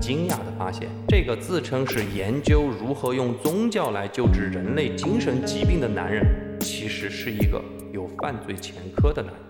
[0.00, 6.24] 惊讶地发现，这个自称是研究如何用宗教来救治人类精神疾病的男人，
[6.60, 7.62] 其实是一个
[7.92, 9.42] 有犯罪前科的男人，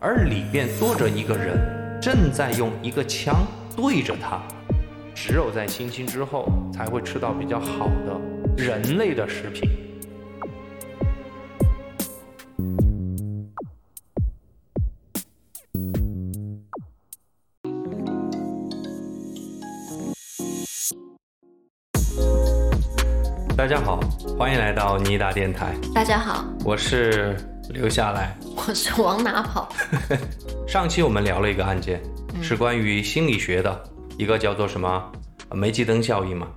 [0.00, 1.58] 而里边坐着一个人，
[2.00, 4.42] 正在用一个枪对着他。
[5.14, 8.20] 只有在星星之后，才会吃到比较好的
[8.56, 9.68] 人类的食品。
[23.68, 24.00] 家好，
[24.38, 27.36] 欢迎来到妮达电台，大家好，我是
[27.68, 28.34] 留下来。
[28.56, 29.68] 我是往哪跑？
[30.66, 32.00] 上期我们聊了一个案件，
[32.40, 33.84] 是关于心理学的
[34.16, 35.12] 一个叫做什么
[35.50, 36.48] 呃煤气灯效应嘛。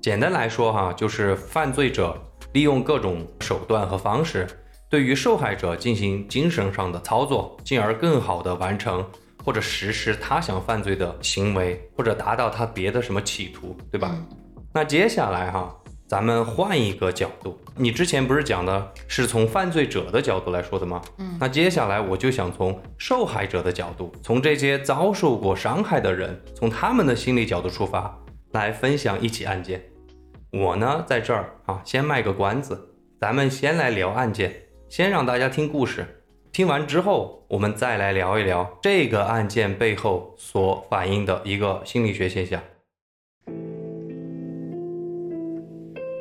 [0.00, 2.18] 简单来说哈，就是犯罪者
[2.54, 4.46] 利用各种手段和方式，
[4.88, 9.04] 对于受害者进行精神上的操作，进而更好的完成
[9.44, 14.16] 或者实施他想犯罪的行为，或者达到他别的什么企图，对吧？
[14.72, 15.74] 那接下来哈，
[16.08, 21.02] 咱们换一个角度，你之前不是讲的是从犯罪者的角度来说的吗？
[21.18, 28.16] 嗯那接下来我就想从受害者的角度，从这些遭受过伤害的人，从他们的心理角度出发，
[28.52, 29.82] 来分享一起案件。
[30.52, 32.88] 我呢，在这儿啊，先卖个关子，
[33.20, 34.54] 咱们先来聊案件，
[34.88, 36.22] 先让大家听故事。
[36.52, 42.62] 听完之后，我们再来聊一聊这个案件背后所反映的一个心理学现象。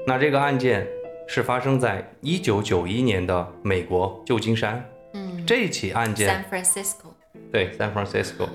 [0.07, 0.87] 那这个案件
[1.27, 4.83] 是发生在一九九一年的美国旧金山。
[5.13, 7.07] 嗯这起案件，San Francisco。
[7.51, 8.47] 对，San Francisco。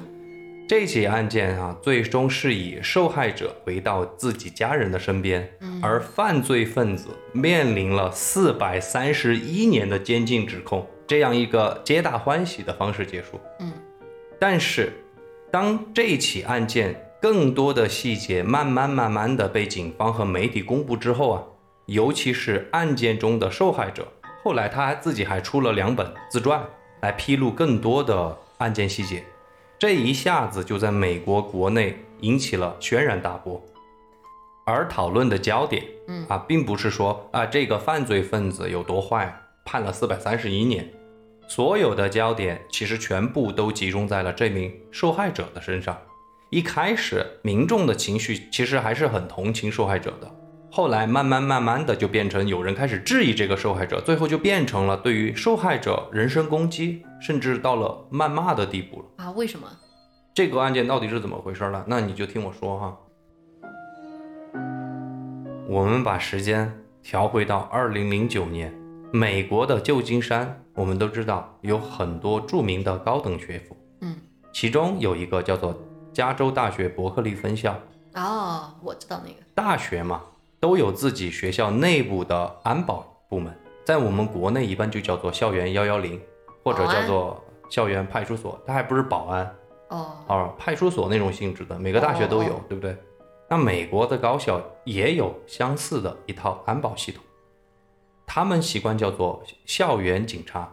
[0.69, 5.48] 这起案件啊，最终是以受害者回到自己家人的身边，
[5.83, 13.41] 而犯罪分子面临了四百三十一年的监禁指控，这样一个皆大欢喜的方式结束。
[13.59, 13.73] 嗯，
[14.39, 14.93] 但是，
[15.51, 21.42] 当这起案件更多的细节慢慢慢慢的被警方和媒体公布之后啊，
[21.84, 24.08] 尤其是案件中的受害者，
[24.42, 26.64] 后来他还自己还出了两本自传，
[27.03, 29.22] 来披露更多的案件细节。
[29.78, 33.62] 这一下子就在美国国内引起了轩然大波，
[34.64, 39.34] 而讨论的焦点，嗯啊，并不是说啊这个犯罪分子有多坏，
[39.66, 40.91] 判了四百三十一年，
[41.47, 45.98] 所有的焦点其实全部都集中在了这名受害者的身上。
[46.50, 50.28] 一开始，民众的情绪其实还是很同情受害者的，
[50.69, 59.25] 后来慢慢慢慢的就变成有人开始质疑这个受害者，最后就变成了对于受害者人身攻击，甚至到了谩骂的地步了。
[59.25, 59.31] 啊？
[59.31, 59.69] 为什么？
[60.34, 61.84] 这个案件到底是怎么回事呢？
[61.87, 62.99] 那你就听我说哈。
[65.69, 68.75] 我们把时间调回到二零零九年，
[69.12, 74.16] 美国的旧金山，我们都知道有很多著名的高等学府，嗯，
[74.53, 75.81] 其中有一个叫做
[76.12, 77.75] 加州大学伯克利分校。
[78.15, 79.37] 哦，我知道那个。
[79.54, 80.22] 大学嘛，
[80.59, 83.54] 都有自己学校内部的安保部门，
[83.84, 86.21] 在我们国内一般就叫做校园幺幺零，
[86.65, 89.56] 或者叫做校园派出所，它还不是保安。
[89.88, 92.97] 哦，哦，派出所那种性质的，每个大学都有，哦对不对？
[93.48, 97.22] 那美国的高校也有相似的一套安保系统，
[98.25, 100.72] 他们习惯叫做校园警察。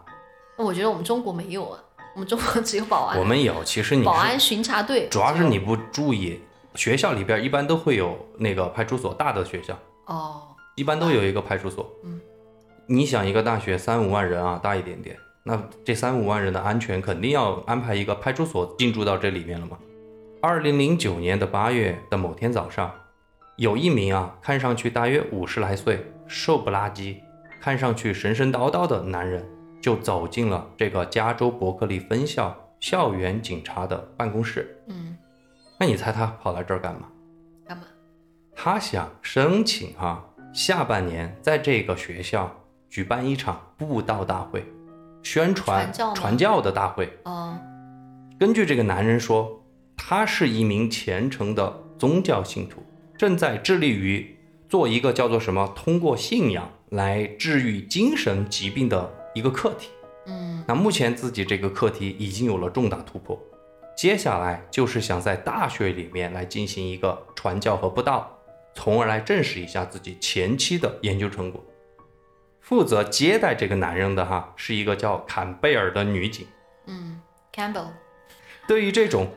[0.56, 1.80] 那我觉得我们中国没有啊，
[2.18, 3.16] 我们中国只有保安。
[3.16, 5.06] 我们有，其实你保安巡查队。
[5.08, 6.40] 主要是你不注意，
[6.74, 10.42] 学校里边一般都会有那个派出所，大的学校哦，
[10.74, 11.88] 一般都有一个派出所。
[12.02, 12.20] 嗯，
[12.86, 19.78] 你想一个大学三五万人啊，大一点点，那这三五万人的安全肯定要安排一个派出所进驻到这里面了嘛。
[20.42, 22.92] 二零零九年的八月的某天早上，
[23.58, 27.20] 有一名啊看上去大约五十来岁、瘦不拉几、
[27.60, 29.48] 看上去神神叨叨的男人，
[29.80, 34.76] 就走进了这个加州伯克利分校校园警察的办公室。
[34.88, 35.16] 嗯，
[35.78, 37.08] 那你猜他跑来这儿干嘛？
[37.66, 37.84] 干嘛？
[38.54, 42.54] 他想申请哈、下半年在这个学校
[42.88, 44.64] 举办一场布道大会，
[45.22, 47.08] 宣传传教传教的大会。
[47.24, 47.56] 哦，
[48.38, 49.62] 根据这个男人说，
[49.96, 52.82] 他是一名虔诚的宗教信徒，
[53.16, 54.36] 正在致力于
[54.68, 59.88] 做一个叫做什么通过信仰来治愈精神疾病的一个课题。
[60.26, 63.40] 嗯，那目前自己这个课题已经有了重大突破，
[63.96, 68.38] 接下来就是想在大学里面来进行一个传教和布道，
[68.74, 71.64] 从而来证实一下自己前期的研究成果。
[72.60, 76.46] 负责接待这个男人的哈是一个叫坎贝尔的女警。
[76.86, 77.18] 嗯
[77.54, 77.88] ，Campbell。
[78.66, 79.28] 对于这种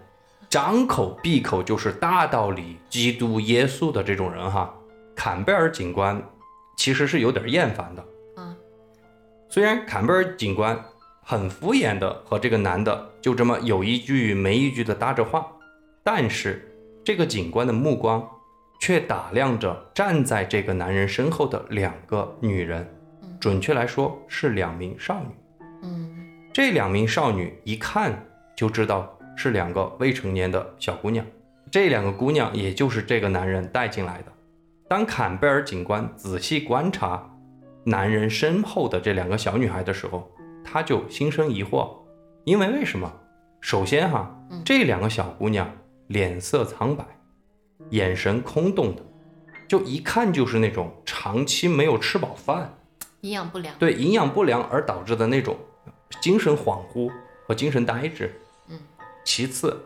[0.50, 4.74] 张口闭口就是大道理、基督、耶稣的这种人哈，
[5.16, 6.22] 坎贝尔警官
[6.76, 8.06] 其实是有点厌烦的。
[9.52, 10.80] 嗯，虽然坎贝尔警官
[11.22, 15.46] 很敷衍的和这个男的就这么有一句没一句的搭着话，
[16.04, 18.26] 但是这个警官的目光
[18.80, 22.88] 却打量着站在这个男人身后的两个女人，
[23.40, 25.36] 准确来说是两名少女。
[25.84, 26.18] 嗯
[26.54, 28.26] 这两名少女一看
[28.56, 31.26] 就知道是两个未成年的小姑娘，
[31.70, 34.32] 这两个姑娘也就是这个男人带进来的。
[34.90, 37.26] 当坎贝尔警官仔细观察
[37.84, 40.30] 男人身后的这两个小女孩的时候，
[40.64, 41.90] 他就心生疑惑，
[42.44, 43.12] 因为为什么？
[43.60, 44.36] 首先哈，
[44.66, 45.72] 这两个小姑娘
[46.08, 47.06] 脸色苍白，
[47.90, 49.04] 眼神空洞的，
[49.68, 52.74] 就一看就是那种长期没有吃饱饭，
[53.22, 53.76] 营养不良。
[53.78, 55.56] 对营养不良而导致的那种
[56.22, 57.12] 精神恍惚
[57.48, 58.34] 和精神呆滞。
[58.68, 58.80] 嗯，
[59.24, 59.80] 其次，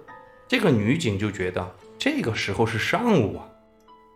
[0.48, 3.48] 这个女警就觉得这个时候是上午啊，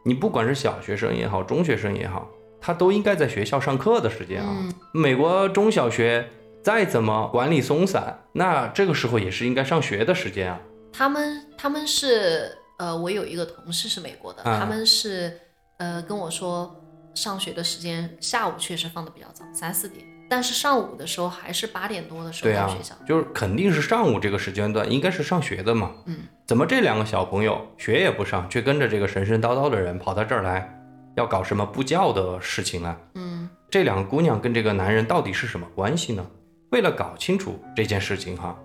[0.04, 2.30] 你不管是小学生也好，中学生也好，
[2.62, 4.50] 他都应该在学校上课的时间啊。
[4.60, 6.28] 嗯美国中小学
[6.64, 10.60] 再怎么管理松散，那这个时候也是应该上学的时间啊。
[10.92, 15.32] 他们他们是呃，我有一个同事是美国的，啊他们是
[15.78, 16.76] 呃跟我说，
[17.14, 25.92] 上学的时间下午确实放的比较早，三四点，但是上午的时候还是八点多的时候到学校。，就是肯定是上午这个时间段应该是上学的嘛。
[26.06, 30.79] 嗯，怎么这两个小朋友学也不上，却跟着这个神神叨叨的人跑到这儿来，
[31.20, 32.98] 要搞什么不教的事情呢？
[33.16, 36.26] 嗯这两个姑娘跟这个男人到底是什么关系呢？
[36.72, 38.58] 为了搞清楚这件事情哈，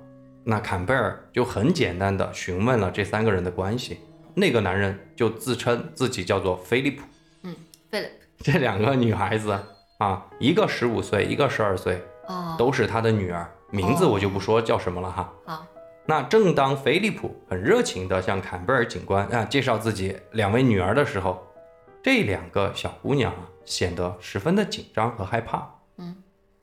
[0.44, 3.98] 那坎贝尔就很简单的询问了这三个人的关系。
[4.34, 7.02] 那个男人就自称自己叫做菲利普。
[7.42, 7.54] 嗯
[7.90, 8.08] ，Philip
[8.38, 9.58] 这两个女孩子
[9.98, 15.32] 啊，一个十五岁，一个十二岁，哦，都是他的女儿，名字我就不说叫什么了哈。
[15.44, 15.66] 好，
[16.06, 21.43] 那正当菲利普很热情地向坎贝尔警官啊介绍自己两位女儿的时候，
[22.04, 25.66] 这两个小姑娘啊显得十分的紧张和害怕。
[25.96, 26.14] 嗯，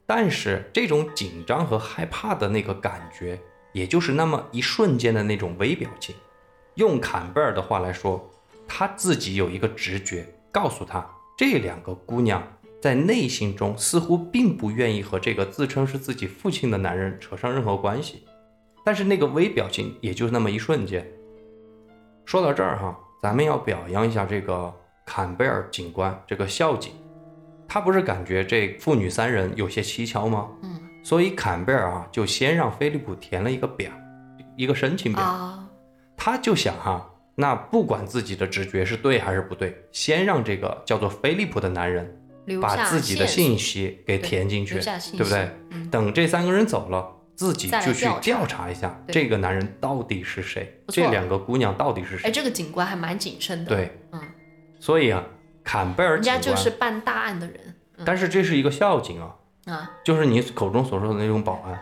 [0.05, 3.41] 但是这种紧张和害怕的那个感觉，
[3.73, 6.15] 也就是那么一瞬间的那种微表情。
[6.75, 8.29] 用坎贝尔的话来说，
[8.67, 12.47] 他自己有一个直觉告诉他，这两个姑娘
[12.79, 18.27] 在内心中似乎并不愿意和这个自称是自己父亲的男人扯上任何关系。
[18.85, 21.03] 但是那个微表情也就那么一瞬间。
[22.25, 24.71] 说到这儿哈，咱们要表扬一下这个
[25.13, 26.93] 坎贝尔警官，这个校警，
[27.67, 30.47] 他不是感觉这父女三人有些蹊跷吗？
[30.63, 33.91] 嗯所以坎贝尔啊就先让菲利普填了一个表，
[34.55, 35.21] 一个申请表。
[35.21, 35.67] 啊，
[36.15, 37.05] 他就想哈，
[37.35, 42.17] 那不管自己的直觉是对还是不对，先让这个叫做菲利普的男人
[42.61, 45.49] 把自己的信息给填进去，对不对？
[45.71, 47.05] 嗯等这三个人走了，
[47.35, 52.31] 自己就去调查一下这个男人到底是谁，这两个姑娘到底是谁哎，谁。
[52.31, 54.21] 这个警官还蛮谨慎的。，对，嗯，
[54.81, 55.23] 所以啊，
[55.63, 57.75] 坎贝尔人警官，家就是办大案的人。
[58.03, 59.35] 但是这是一个校警啊，
[59.67, 61.79] 啊，就是你口中所说的那种保安。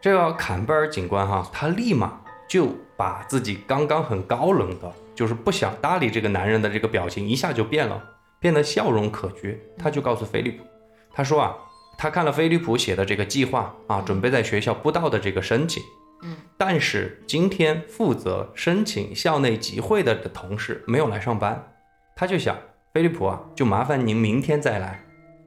[0.00, 8.02] 这个坎贝尔警官哈，他立马就把自己刚刚很高冷的，就是不想搭理这个男人的这个表情，一下就变了，
[8.40, 9.58] 变得笑容可掬。
[9.76, 10.64] 他就告诉菲利普，
[11.12, 11.54] 他说啊，
[11.98, 15.82] 他看了菲利普写的这个计划啊，准备在学校布道的这个申请。
[16.22, 21.72] 嗯，但是今天负责申请校内集会的同事没有来上班，
[22.18, 22.58] 他就想，
[22.92, 25.04] 菲利普啊，就麻烦您明天再来，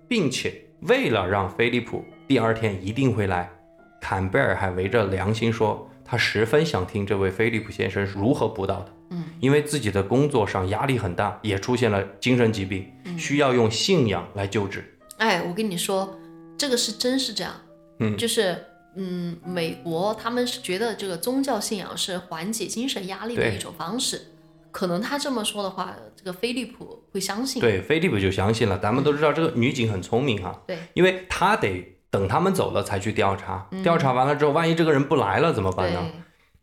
[0.08, 0.54] 并且
[0.84, 3.52] 为了让菲利普第二天一定会来，
[4.00, 8.94] 坎贝尔还围着良心说，他十分想听这位菲利普先生是如何布道的。
[9.10, 14.98] 嗯，因为自己的工作上压力很大，也出现了精神疾病，需要用信仰来救治。
[15.18, 16.18] 哎，我跟你说，
[16.58, 17.54] 这个是真是这样。
[18.00, 18.58] 嗯就是
[18.96, 24.22] 嗯，美国他们是觉得这个宗教信仰是缓解精神压力的一种方式。
[24.72, 27.62] 可能他这么说的话，这个菲利普会相信。
[27.62, 28.78] 对，菲利普就相信了。
[28.80, 36.10] 咱们都知道这个女警很聪明哈，对因为她得等他们走了才去调查，调查完了之后，万一这个人不来了怎么办呢？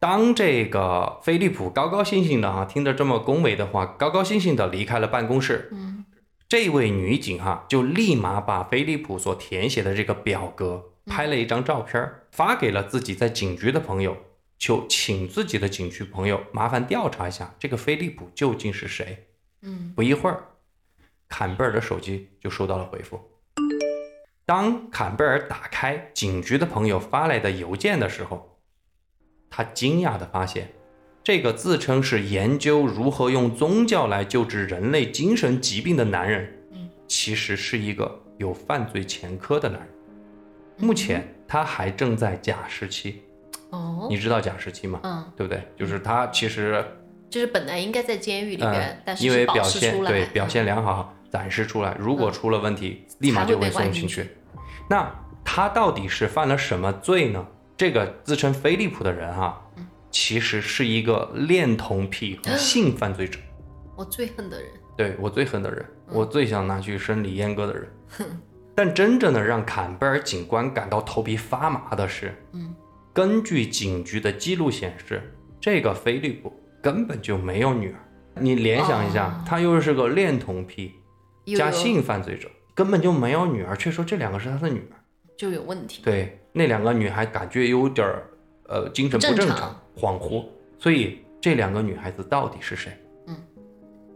[0.00, 6.04] 当这个菲利普高高兴兴的哈，听着这么恭维的话，高高兴兴的离开了办公室，嗯，
[6.48, 14.16] 这位女警哈就立马把菲利普所填写的这个表格拍了一张照片儿，发给了自己在警局的朋友，
[14.58, 19.28] 就请自己的警局朋友麻烦调查一下这个菲利普究竟是谁。
[19.62, 20.42] 嗯不一会儿，
[21.28, 23.20] 坎贝尔的手机就收到了回复。
[24.44, 28.58] 当坎贝尔打开警局的朋友发来的邮件的时候，
[29.48, 30.72] 他惊讶地发现，
[31.22, 39.88] 这个自称是研究如何用宗教来救治人类精神疾病的男人，嗯其实是一个有犯罪前科的男人。
[40.78, 43.22] 目前他还正在假释期，
[43.70, 45.00] 哦，你知道假释期吗？
[45.02, 45.62] 嗯，对不对？
[45.76, 46.84] 就是他其实
[47.30, 54.30] 就是本来应该在监狱里面，嗯，但是因为表现对表现嗯良好，暂时出来，如果出了问题，立马就会送进去。
[54.88, 55.10] 那
[55.44, 57.46] 他到底是犯了什么罪呢？
[57.76, 63.38] 这个自称飞利浦的人哈、嗯其实是一个恋童癖和 性犯罪者。
[63.94, 64.70] 我最恨的人。
[64.96, 67.86] 对我最恨的人，我最想拿去生理阉割的人。
[68.74, 72.74] 但真正的让坎贝尔警官感到头皮发麻的是，嗯，
[73.18, 75.20] 根据警局的记录显示，
[75.60, 77.98] 这个菲利普根本就没有女儿。
[78.40, 80.94] 你联想一下，哦他又是个恋童癖
[81.56, 84.94] 加性犯罪者，根本就没有女儿，却说这两个是他的女儿。
[85.36, 86.00] 就有问题。
[86.04, 88.22] 对，那两个女孩感觉有点儿
[88.68, 90.44] 呃精神不正常正常、恍惚，
[90.78, 92.92] 所以这两个女孩子到底是谁？
[93.26, 93.36] 嗯。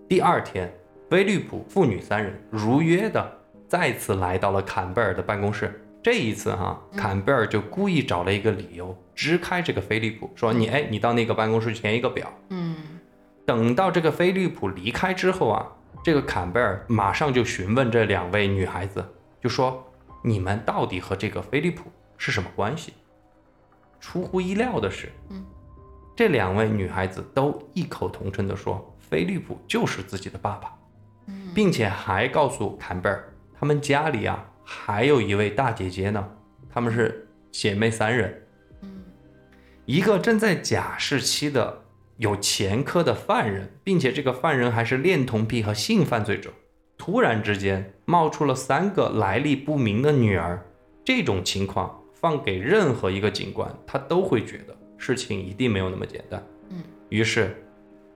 [0.09, 0.73] 第二天，
[1.11, 5.85] 菲利普父女三人如约的再次来到了坎贝尔的办公室。
[6.03, 12.33] 这一次哈，嗯坎贝尔就故意找了一个理由支开这个菲利普，说你哎，你到那个办公室填一个表。
[12.49, 12.77] 嗯
[13.45, 15.67] 等到这个菲利普离开之后啊，
[16.03, 19.05] 这个坎贝尔马上就询问这两位女孩子，
[19.41, 19.85] 就说
[20.23, 22.93] 你们到底和这个菲利普是什么关系？
[24.01, 25.45] 出乎意料的是，嗯，
[26.17, 30.73] 这两位女孩子都异口同声地说，菲利普就是自己的爸爸，
[31.27, 34.45] 嗯并且还告诉坎贝尔，他们家里啊
[34.75, 36.27] 还有一位大姐姐呢，
[36.71, 38.43] 她们是姐妹三人，
[38.81, 38.89] 嗯
[39.85, 41.83] 一个正在假释期的
[42.17, 46.51] 有前科的犯人，并且这个犯人还是恋童癖和性犯罪者，
[46.97, 50.65] 突然之间冒出了三个来历不明的女儿，
[51.05, 56.43] 这种情况放给任何一个警官，他都会觉得事情一定没有那么简单。
[56.71, 57.55] 嗯，于是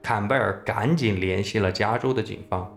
[0.03, 2.75] 坎贝尔赶紧联系了加州的警方，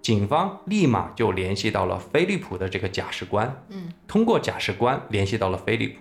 [0.00, 6.00] 警方立马就联系到了菲利普的这个假释官，嗯通过假释官联系到了菲利普。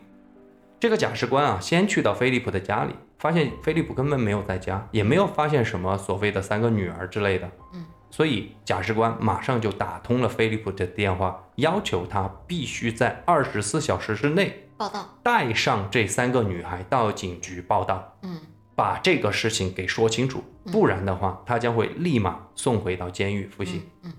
[0.80, 7.50] 这个假释官啊，先去到菲利普的家里，发现菲利普根本没有在家，也没有发现什么所谓的三个女儿之类的。
[7.74, 15.18] 嗯，所以假释官马上就打通了菲利普的电话，要求他必须在二十四小时之内报道。
[15.24, 18.39] 带上这三个女孩到警局报到，嗯
[18.77, 23.81] 把这个事情给说清楚，不然的话，他将会立马送回到监狱服刑。
[24.03, 24.13] 嗯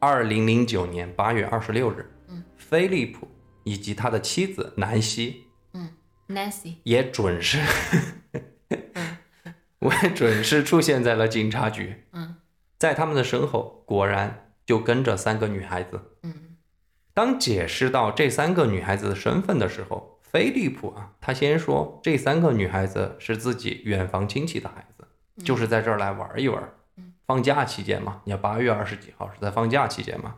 [0.00, 3.28] 二零零九年八月二十六日，嗯，菲利普
[3.62, 5.90] 以及他的妻子南希嗯
[6.28, 6.74] ，Nancy。
[6.82, 7.58] 也准时，
[9.78, 12.04] 我也准时出现在了警察局。
[12.12, 12.36] 嗯
[12.76, 16.00] 在他们的身后，果然就跟着三个女孩子。
[16.24, 16.56] 嗯
[17.14, 25.06] 当解释到这三个女孩子的身份的时候，菲利普啊，他先说这三个女孩子是自己远房亲戚的孩子，
[25.44, 26.62] 就是在这儿来玩一玩
[26.96, 27.14] 嗯。
[27.26, 30.34] 放假期间嘛，你看八月二十几号是在放假期间嘛。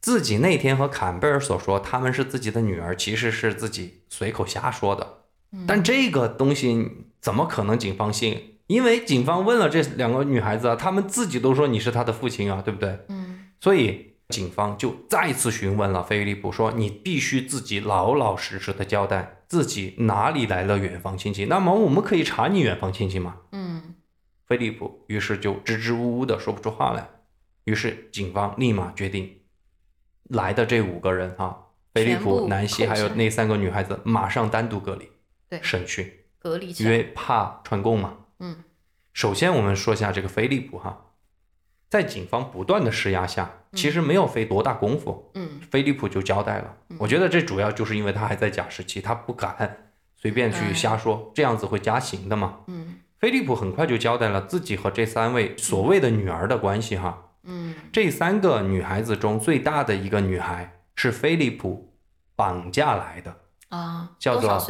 [0.00, 5.22] 自己那天和坎贝尔所说他们是自己的女儿，其实是自己随口瞎说的。
[5.52, 8.58] 嗯但这个东西怎么可能警方信？
[8.66, 12.98] 因为警方问了这两个女孩子啊，她们自己都说你是她的父亲啊，对不对？
[13.08, 21.44] 嗯所以警方就再次询问了菲利普，说你必须自己老老实实的交代自己哪里来了远房亲戚。
[21.44, 23.36] 那么我们可以查你远房亲戚吗？
[23.52, 23.94] 嗯
[24.46, 27.08] 菲利普于是就支支吾吾的说不出话来。
[27.64, 29.40] 于是警方立马决定，
[30.24, 31.56] 来的这五个人啊，
[31.92, 35.10] 菲利普、南希还有那三个女孩子，马上单独隔离
[35.48, 36.70] 对审讯，隔离。
[36.78, 38.18] 因为怕串供嘛。
[38.38, 38.62] 嗯
[39.12, 41.06] 首先，我们说一下这个菲利普哈，
[41.88, 46.74] 在警方不断的施压下，其实没有费多大功夫，嗯菲利普就交代了。
[46.98, 52.60] 我觉得这主要就是因为他还在假释期，他不敢随便去瞎说，这样子会加刑的嘛。
[52.66, 57.30] 嗯菲利普很快就交代了自己和这三位所谓的女儿的关系哈。
[57.44, 61.94] 嗯这三个女孩子中最大的一个女孩是菲利普
[62.34, 63.36] 绑架来的，
[63.68, 64.66] 啊，叫做？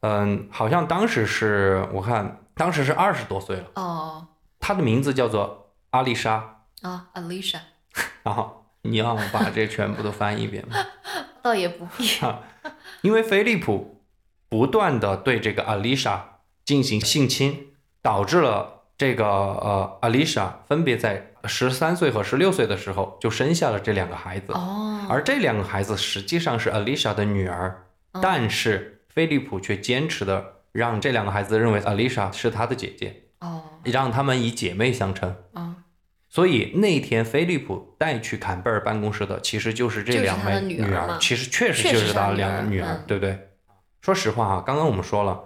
[0.00, 4.28] 嗯，好像当时是我看当时是二十多岁了，哦
[4.60, 6.62] 她的名字叫做阿丽莎。
[6.82, 7.58] 啊，Alicia，
[8.22, 10.76] 然后你要把这全部都翻一遍吗？
[11.42, 12.08] 倒也不必。
[13.02, 14.02] 因为菲利普
[14.48, 17.68] 不断的对这个阿丽莎进行性侵，
[18.02, 35.34] 导致了这个呃阿丽莎分别在十三岁和十六岁的时候就生下了这两个孩子，哦，而这两个孩子实际上是阿丽莎的女儿，嗯但是菲利普却坚持的让这两个孩子认为阿丽莎是他的姐姐，哦让他们以姐妹相称。
[35.52, 35.67] 哦，
[36.28, 43.38] 所以那天菲利普带去坎贝尔办公室的，其实就是这两位他的女儿其实确实就是他两个女儿，嗯对不对？
[44.02, 45.40] 说实话啊，刚刚我们说了，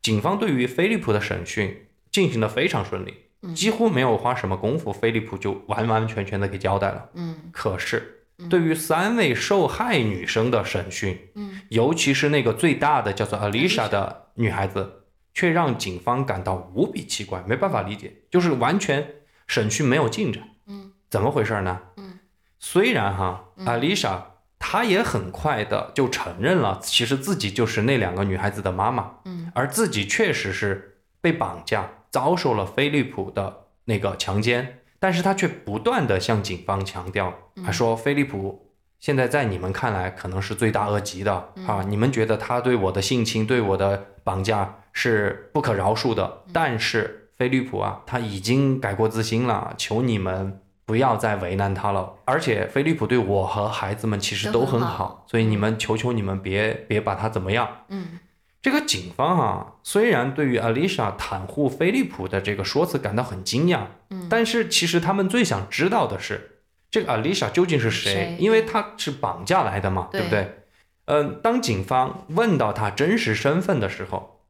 [0.00, 7.10] 警方对于菲利普的审讯进行的非常顺利，嗯几乎没有花什么功夫，菲利普就完完全全的给交代了。
[7.14, 19.06] 嗯可是，对于三位受害女生的审讯，嗯尤其是那个最大的叫做 Alicia 的女孩子，却让警方感到无比奇怪，没办法理解，就是完全
[19.52, 20.42] 审讯没有进展。
[20.66, 20.92] 嗯。
[21.10, 21.78] 怎么回事呢？
[21.98, 22.18] 嗯，
[22.58, 24.18] 虽然哈，Alicia
[24.58, 50.60] 她也很快的就承认了，其实自己就是那两个女孩子的妈妈，嗯，而自己确实是被绑架，遭受了菲利普的那个强奸，但是她却不断的向警方强调，她说菲利普现在在你们看来可能是罪大恶极的啊，你们觉得他对我的性侵、对我的绑架是不可饶恕的，但是菲利普啊，他已经改过自新了，求你们。
[50.84, 57.84] 不要再为难他了，而且菲利普对我和孩子们其实都很好，所以你们求求你们别别把他怎么样。
[57.88, 58.18] 嗯，
[58.60, 66.58] 这个警方啊，虽然对于阿丽莎袒护菲利普的这个说辞感到很惊讶，嗯，但是其实他们最想知道的是，
[66.90, 68.36] 这个阿丽莎究竟是谁？
[68.38, 70.64] 因为她是绑架来的嘛，对不对？
[71.06, 74.42] 嗯，当警方问到她真实身份的时候，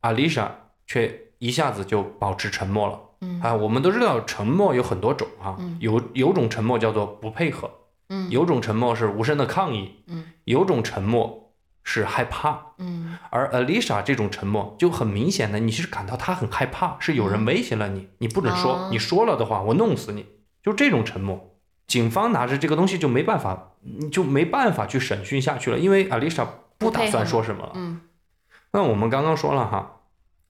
[0.00, 3.00] 阿丽莎却一下子就保持沉默了。
[3.20, 3.40] 嗯。
[3.40, 7.68] 啊，我们都知道沉默有很多种啊，有有种沉默叫做不配合，
[8.08, 20.26] 嗯，有种沉默是无声的抗议，嗯，有种沉默是害怕，嗯，而 Alisa 这种沉默就很明显的，你是感到她很害怕，是有人威胁了你，你不准说，你说了的话我弄死你，
[20.62, 21.48] 就这种沉默。
[21.88, 23.72] 警方拿着这个东西就没办法，
[24.12, 26.46] 就没办法去审讯下去了，因为 Alisa
[26.78, 27.72] 不打算说什么了。
[27.74, 28.00] 嗯，
[28.72, 30.01] 那我们刚刚说了哈，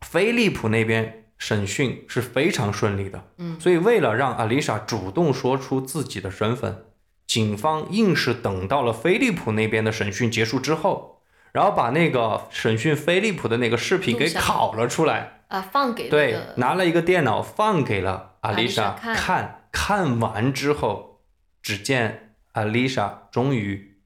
[0.02, 1.18] 菲利普那边。
[1.38, 6.84] 审讯是非常顺利的，嗯，所以为了让阿丽莎主动说出自己的身份，
[7.26, 21.22] 警方硬是等到了菲利普那边的审讯结束之后，然后把那个审讯菲利普的那个视频给拷了出来，啊，放给对，拿了一个电脑放给了阿丽莎看，看完之后，
[21.60, 23.96] 只见阿丽莎终于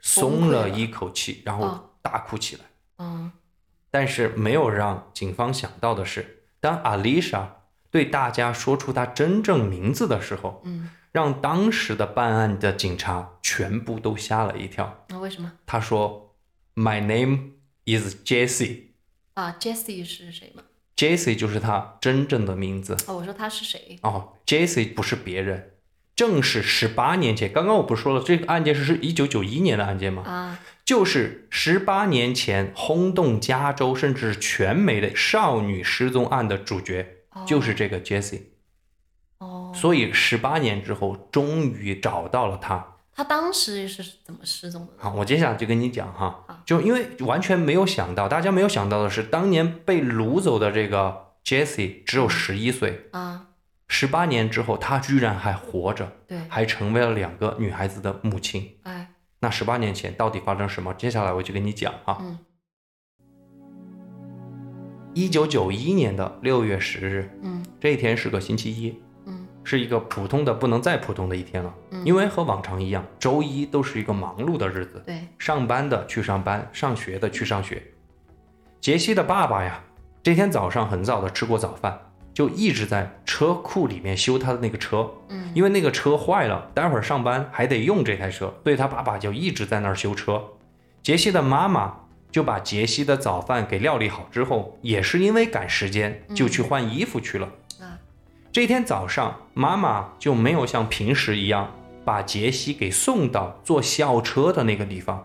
[0.00, 2.62] 松了一口气，然后大哭起来，
[2.98, 3.32] 嗯，
[3.94, 6.40] 但是没有让警方想到的是。
[6.58, 7.58] 当阿丽莎
[7.92, 15.04] 对大家说出她真正名字的时候，嗯，让当时的办案的警察全部都吓了一跳。
[15.10, 15.52] 那为什么？
[15.64, 16.34] 他说
[16.74, 17.52] ：“My name
[17.84, 18.86] is Jessie。”
[19.34, 20.64] 啊，Jessie 是谁吗
[20.96, 22.96] ？Jessie 就是他真正的名字。
[23.06, 23.96] 哦，我说他是谁？
[24.02, 25.74] 哦，Jessie 不是别人，
[26.16, 27.52] 正是十八年前。
[27.52, 30.24] 刚刚我不是说了，这个案件是是一九九一年的案件吗？
[30.24, 30.58] 啊。
[30.84, 37.06] 就是十八年前轰动加州甚至全美的少女失踪案的主角，
[37.46, 38.42] 就是这个 Jessie。
[39.38, 42.86] 哦，所以十八年之后，终于找到了她。
[43.14, 44.92] 她当时是怎么失踪的？
[44.98, 53.46] 好，我接下来就跟你讲哈，就因为完全没有想到，大家没有想到的是，当年被掳走的这个 Jessie 只有十一岁啊，
[53.88, 58.76] 十八年之后，她居然还活着，对，还成为了两个女孩子的母亲。
[58.82, 59.12] 哎。
[59.44, 60.94] 那十八年前到底发生什么？
[60.94, 62.16] 接下来我就跟你讲啊。
[62.22, 62.38] 嗯。
[65.12, 77.82] 一九九一年的六月十日，嗯，这一天是个星期一，嗯，是一个普通的不能再普通的一天了，嗯，因为和往常一样，周一都是一个忙碌的日子，对，上班的去上班，上学的去上学。
[78.80, 79.84] 杰西的爸爸呀，
[80.22, 82.00] 这天早上很早的吃过早饭。
[82.34, 90.42] 就一直在车库里面修他的那个车，嗯，因为那个车坏了，待会儿上班还得用这台车，所以他爸爸就一直在那儿修车。
[91.02, 91.94] 杰西的妈妈
[92.32, 97.46] 就把杰西的早饭给料理好之后，也是因为赶时间，就去换衣服去了。
[97.80, 97.96] 啊，
[98.50, 101.72] 这天早上，妈妈就没有像平时一样
[102.04, 105.24] 把杰西给送到坐校车的那个地方。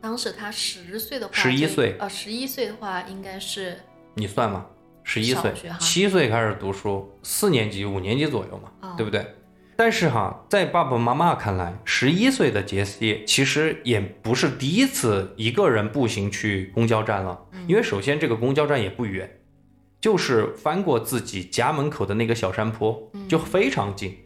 [0.00, 3.78] 当时他十岁的话，十一岁，呃，十一岁的话应该是
[4.14, 4.66] 你算吗？
[5.12, 9.26] 十一岁，七岁开始读书，四年级、五年级左右嘛，对不对？
[9.74, 19.28] 但是哈，在爸爸妈妈看来，十一岁的杰西其实也不是第一次一个人步行去公交站了，因为首先这个公交站也不远，
[20.00, 24.16] 就是翻过自己家门口的那个小山坡，就非常近。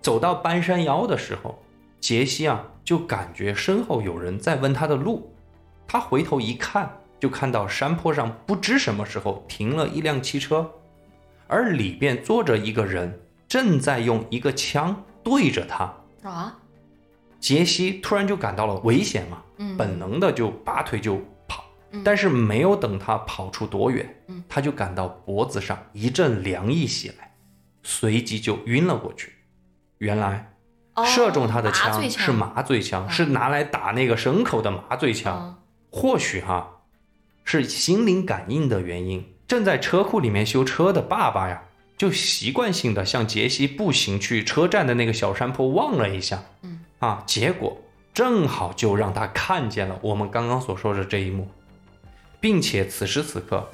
[0.00, 1.62] 走到半山腰的时候，
[2.00, 5.34] 杰西啊就感觉身后有人在问他的路，
[5.86, 6.90] 他回头一看。
[7.22, 10.68] 就看到山坡上不知什么时候停了一辆汽车，
[11.46, 16.28] 而里边坐着一个人，正在用一个枪对着他。
[16.28, 16.58] 啊！
[17.38, 19.40] 杰西突然就感到了危险嘛，
[19.78, 21.64] 本能的就拔腿就跑，
[22.02, 24.12] 但是没有等他跑出多远，
[24.48, 27.32] 他就感到脖子上一阵凉意袭来，
[27.84, 29.32] 随即就晕了过去。
[29.98, 30.52] 原来
[31.04, 35.62] 射中他的枪是麻醉枪，是拿来打那个牲口的麻醉枪。
[35.88, 36.80] 或许哈。
[37.44, 39.24] 是心灵感应的原因。
[39.46, 41.62] 正在车库里面修车的爸爸呀，
[41.98, 47.76] 就习惯性的向杰西步行去车站的那个小山坡望了一下，嗯啊，结果
[48.14, 51.48] 正好就让他看见了我们刚刚所说的这一幕，
[52.40, 53.68] 并且此时此刻，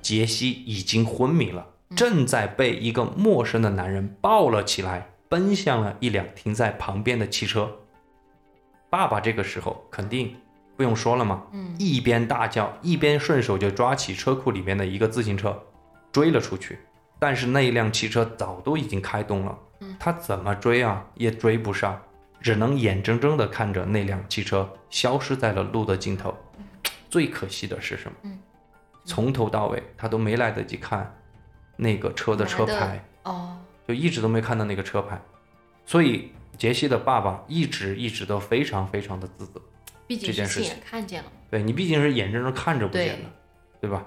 [0.00, 7.70] 杰西已经昏迷了，正在被一个陌生的男人抱了起来，奔向了一辆停在旁边的汽车。
[8.88, 10.36] 爸爸这个时候肯定
[10.76, 15.62] 不用说了嘛，嗯，一边大叫，一边顺手就抓起车库里面的一个自行车，
[16.12, 16.78] 追了出去。
[17.18, 22.00] 但是那一辆汽车早都已经开动了，嗯他怎么追啊，也追不上，
[22.40, 26.36] 只能眼睁睁地看着那辆汽车消失在了路的尽头。
[27.08, 28.16] 最可惜的是什么？
[28.24, 28.38] 嗯
[29.06, 31.14] 从头到尾他都没来得及看
[31.76, 35.20] 那个车的车牌，哦，就一直都没看到那个车牌，
[35.84, 39.60] 所以杰西的爸爸一直一直都非常非常的自责。
[40.06, 43.30] 毕竟这件事是亲眼看见了，对你毕竟是眼睁睁看着不见的，
[43.80, 44.04] 对吧？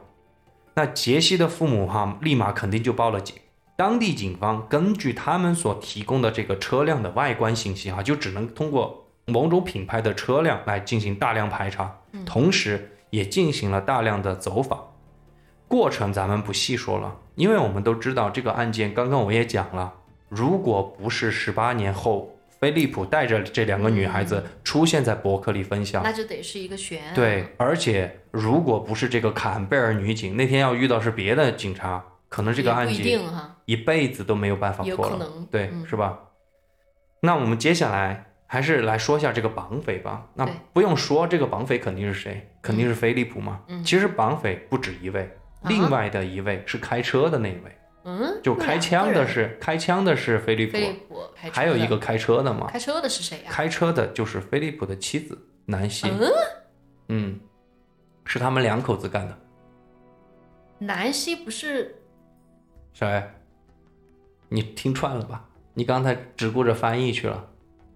[0.76, 3.36] 那杰西的父母哈，立马肯定就报了警。
[3.76, 14.94] 当地警方根据他们所提供的这个车辆的外观信息哈，就只能通过某种品牌的车辆来进行大量排查，同时也进行了大量的走访。
[15.68, 19.94] 过程咱们不细说了，因为我们都知道这个案件，刚刚我也讲了，
[20.30, 27.13] 如果不是十八年后菲利普带着这两个女孩子出现在伯克利分校，那就得是一个悬案。
[27.13, 33.22] 对，而且如果不是这个坎贝尔女警，那天要遇到是别的警察，可能这个案件
[33.65, 36.20] 一辈子都没有办法破了，可能对，嗯是吧？
[37.22, 40.28] 那我们接下来还是来说一下这个绑匪吧。
[40.36, 42.50] 那不用说，这个绑匪肯定是谁？
[42.62, 43.62] 肯定是菲利普嘛。
[43.67, 45.22] 嗯其实绑匪不止一位，
[45.62, 47.78] 啊另外的一位是开车的那位，
[48.10, 52.67] 嗯，就开枪的是开枪的是菲利普菲，利普开车的，还有一个开车的嘛。
[52.72, 53.52] 开车的是谁呀？
[53.52, 56.32] 开车的就是菲利普的妻子南希，嗯，
[57.10, 57.39] 嗯，
[58.24, 59.38] 是他们两口子干的。
[60.80, 62.02] 南希不是
[62.93, 63.30] 谁？
[64.48, 65.43] 你听串了吧？
[65.74, 67.50] 你刚才只顾着翻译去了。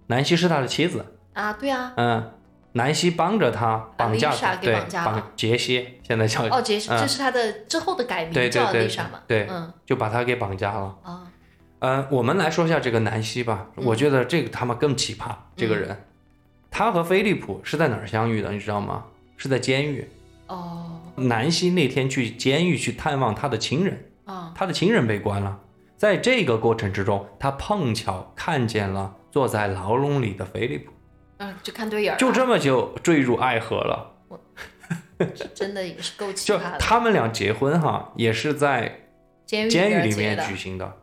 [0.08, 1.54] 南希是他的妻子，啊？
[1.54, 2.34] 对啊，嗯，
[2.74, 9.20] 南希帮着他绑架丽莎给对绑架杰西，现在叫哦，杰西，嗯这是他的之后的改名叫对对对丽莎嘛？
[9.28, 10.96] 对嗯就把他给绑架了。
[11.04, 11.28] 啊，
[11.80, 13.68] 嗯，我们来说一下这个南希吧。
[13.76, 16.06] 嗯我觉得这个他妈更奇葩，这个人，
[16.70, 18.52] 他和菲利普是在哪儿相遇的？
[18.52, 19.06] 你知道吗？
[19.36, 20.08] 是在监狱。
[20.48, 25.60] 哦，南希那天去监狱去探望他的亲人，啊，他的亲人被关了。
[25.98, 30.92] 在这个过程之中，他碰巧看见了坐在牢笼里的菲利普，
[31.42, 34.14] 嗯，就看对眼儿了，就这么就坠入爱河了。
[35.56, 36.78] 真的也是够奇就葩的。
[36.78, 39.08] 他们俩结婚哈，也是在
[39.48, 40.98] 监狱里面举行的。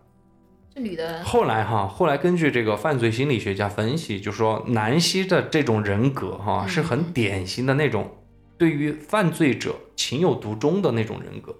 [0.72, 8.16] 这女的后来哈，后来根据这个犯罪心理学家分析，就说南希的这种人格哈嗯是很典型的那种
[8.56, 11.52] 对于犯罪者情有独钟的那种人格，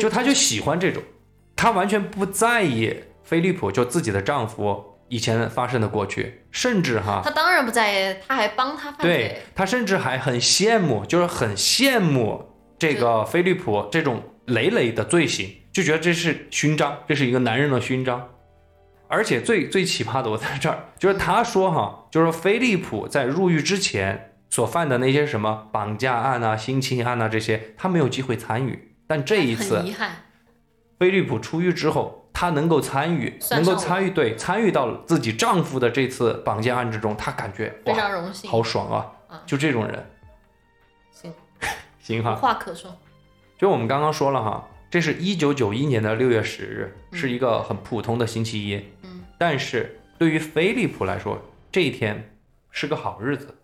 [0.00, 1.02] 就她就喜欢这种，
[1.54, 9.64] 她完全不在意菲利普就自己的丈夫以前发生的过去，甚至哈他当然不在意，他还帮他犯对他。
[9.66, 18.28] 甚至还很羡慕，就是很羡慕这个菲利普这种累累的罪行，就觉得这是勋章，这是一个男人的勋章。
[19.06, 28.96] 而且最最奇葩的，我在这儿就是他说哈，就是菲利普在入狱之前所犯的那些什么绑架案啊、性侵案啊这些，他没有机会参与。
[29.06, 29.84] 但这一次，
[30.98, 38.50] 菲利普出狱之后，她能够参与，能够参与对参与到自己丈夫的这次绑架案之中，她感觉非哇，常荣幸。
[38.50, 39.12] 好爽啊！
[39.28, 40.06] 啊就这种人，
[41.12, 41.34] 行，无
[42.02, 42.34] 行哈。
[42.34, 42.94] 话可说。
[43.56, 48.74] 就我们刚刚说了哈，这是一九九一年的六月十日，嗯是一个很普通的星期一。
[49.04, 52.36] 嗯，但是对于菲利普来说，这一天
[52.70, 53.56] 是个好日子，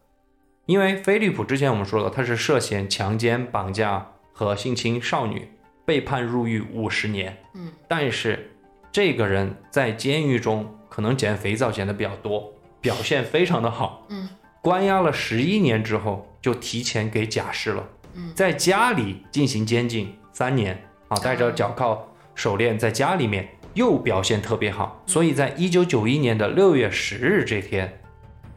[0.66, 5.50] 因为菲利普之前我们说了，他是涉嫌强奸、绑架和性侵少女，
[5.84, 7.36] 被判入狱五十年。
[7.54, 8.49] 嗯，但是
[8.92, 14.04] 这个人在监狱中可能捡肥皂捡的比较多，表现非常的好。
[14.08, 14.28] 嗯，
[14.60, 17.88] 关押了十一年之后，就提前给假释了。
[18.14, 28.00] 嗯，在家里进行监禁三年啊，戴着哦脚铐手链在家里面又表现特别好，所以在一九九一年的六月十日这天，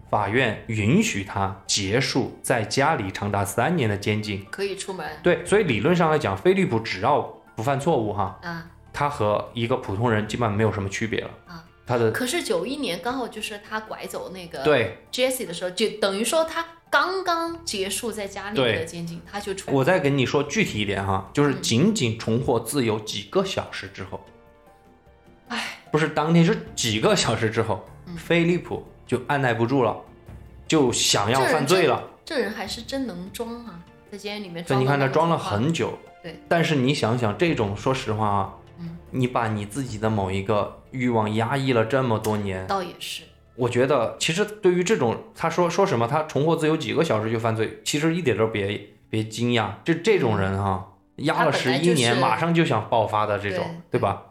[0.09, 4.43] 法院允许他结束在家里长达三年的监禁。
[4.49, 7.21] 可以出门对，所以理论上来讲，菲利普只要
[7.55, 8.65] 不犯错误哈，啊。
[8.93, 11.65] 他和一个普通人基本上没有什么区别了啊。
[11.85, 19.75] 他的可是九一年刚好就是他拐走那个对，Jessie 的时候，就等于说他刚刚结束在家里面的监禁，他就出来。
[19.75, 24.23] 我再跟你说具体一点哈，就是嗯仅仅重获自由几个小时之后，
[25.49, 29.97] 唉，不是当天，是几个小时之后，嗯菲利普就按耐不住了，
[30.65, 32.01] 就想要犯罪了。
[32.23, 33.77] 这人还是真能装啊，
[34.09, 34.67] 在监狱里面装。
[34.67, 36.39] 所以你看他装了很久，对。
[36.47, 38.62] 但是你想想，这种说实话啊，嗯
[39.13, 43.23] 你把你自己的某一个欲望压抑了这么多年，倒也是，
[43.55, 49.73] 我觉得其实对于这种他说说什么他重获自由几个小时就犯罪，其实一点都别别惊讶。
[49.83, 53.99] 这这种人哈、压了十一年，马上就想爆发的这种，对。
[53.99, 54.23] 对吧？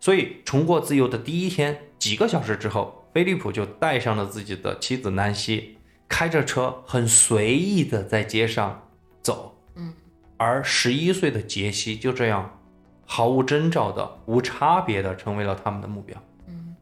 [0.00, 8.88] 所以重获自由的第一天，几个小时之后，菲利普就带上了自己的妻子南希，开着车很随意的在街上
[9.22, 9.94] 走，嗯，
[10.36, 12.58] 而十一岁的杰西就这样
[13.06, 16.16] 毫无征兆的、无差别的成为了他们的目标。
[16.48, 16.74] 嗯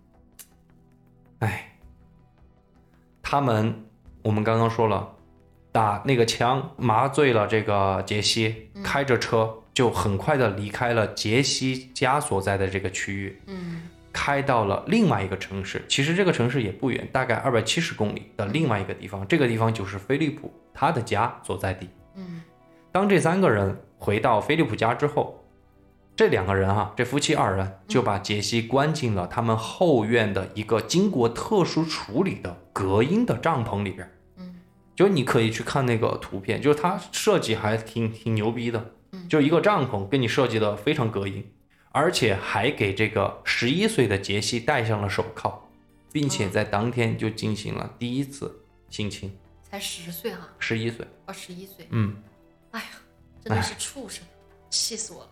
[1.40, 1.76] 哎，
[3.22, 3.84] 他们
[4.22, 5.14] 我们刚刚说了，
[5.72, 15.82] 打那个枪麻醉了这个杰西，开着车就很快的离开了杰西家所在的这个区域，嗯开到了另外一个城市。
[15.88, 19.26] 其实这个城市也不远，大概二百七十公里的另外一个地方。
[19.26, 21.88] 这个地方就是菲利普他的家所在地。
[22.14, 22.42] 嗯
[22.92, 25.41] 当这三个人回到菲利普家之后，
[26.14, 34.10] 这两个人哈、这夫妻二人就把杰西关进了他们后院的一个经过特殊处理的隔音的帐篷里边。
[34.36, 34.54] 嗯。
[34.94, 39.26] 就你可以去看那个图片，就是它设计还挺挺牛逼的，嗯。
[39.26, 41.50] 就一个帐篷给你设计的非常隔音，
[41.92, 45.58] 而且还给这个十一岁的杰西戴上了手铐，
[46.12, 48.54] 并且在当天就进行了第一次
[48.90, 52.14] 性侵，才十岁哈，十一岁，二十一岁，嗯。
[52.72, 52.86] 哎呀，
[53.42, 54.22] 真的是畜生，
[54.68, 55.28] 气死我了。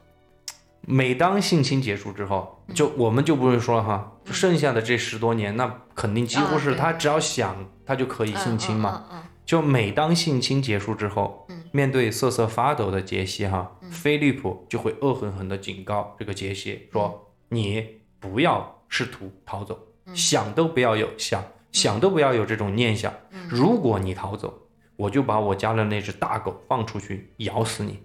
[0.83, 9.05] 每当性侵结束之后，就我们就不会说了哈，剩下的这十多年，那肯定几乎是他只要想，他就可以性侵嘛。
[9.45, 11.57] 就每当性侵结束之后，嗯。
[11.73, 17.87] 面对瑟瑟发抖的杰西哈，菲利普就会恶狠狠地警告这个杰西说：“你
[18.19, 19.79] 不要试图逃走，
[20.13, 23.13] 想都不要有想，想都不要有这种念想。
[23.49, 24.53] 如果你逃走，
[24.97, 28.01] 我就把我家的那只大狗放出去咬死你。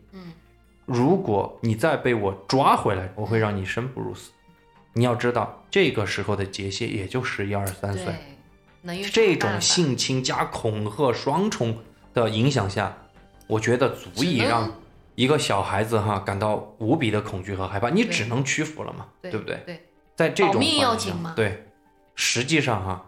[0.87, 4.31] 嗯如果你再被我抓回来，我会让你生不如死。
[4.93, 8.13] 你要知道，这个时候的杰西也就十一二三岁。”
[9.11, 11.75] 这种性侵加恐吓双重
[12.13, 12.95] 的影响下，
[13.47, 14.71] 我觉得足以让
[15.15, 17.89] 一个小孩子哈感到无比的恐惧和害怕。
[17.89, 19.59] 你只能屈服了嘛，对不对？
[19.65, 19.83] 对，
[20.15, 21.65] 在这种环境下对，
[22.13, 23.03] 实际上哈，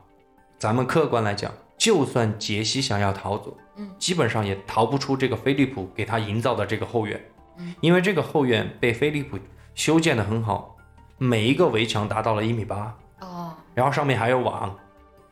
[0.57, 7.36] 咱们客观来讲，就算杰西想要逃走，嗯，基本上也逃不出这个菲利普给他营造的这个后院，嗯，
[7.81, 9.37] 因为这个后院被菲利普
[9.75, 10.75] 修建的很好，
[11.17, 14.75] 每一个围墙达到了一米八，哦，然后上面还有网，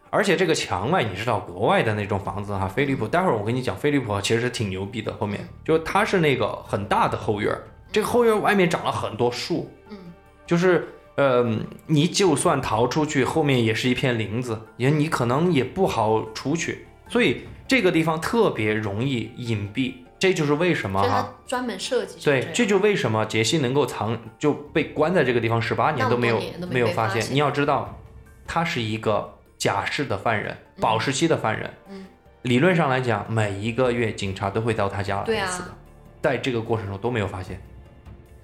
[0.10, 5.14] 而且这个墙外，你知道国外的那种房子哈，飞利浦，待会儿我跟你讲，飞利浦其实挺牛逼的。
[5.14, 9.98] 后面就它是那个很大的后院儿，这个后院外面长了很多树，嗯，
[10.46, 11.44] 就是呃，
[11.88, 19.94] 你就算逃出去，后面也是一片林子，也你可能也不好出去，所以这个地方特别容易隐蔽。
[20.26, 27.24] 这就是为什么哈，他专门设计对，这就为什么杰西能够藏就被关在这个地方十八年都没有都没没有发现。
[27.32, 28.00] 你要知道，
[28.48, 31.72] 他是一个假释的犯人，保释期的犯人。
[31.90, 32.08] 嗯，
[32.42, 35.78] 理论上来讲，每一个月警察都会到他家来一次的，啊，
[36.24, 37.62] 在这个过程中都没有发现。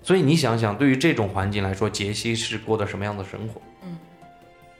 [0.04, 3.60] 所以你想想，对于这种环境来说，杰西是过的什么样的生活？
[3.84, 3.98] 嗯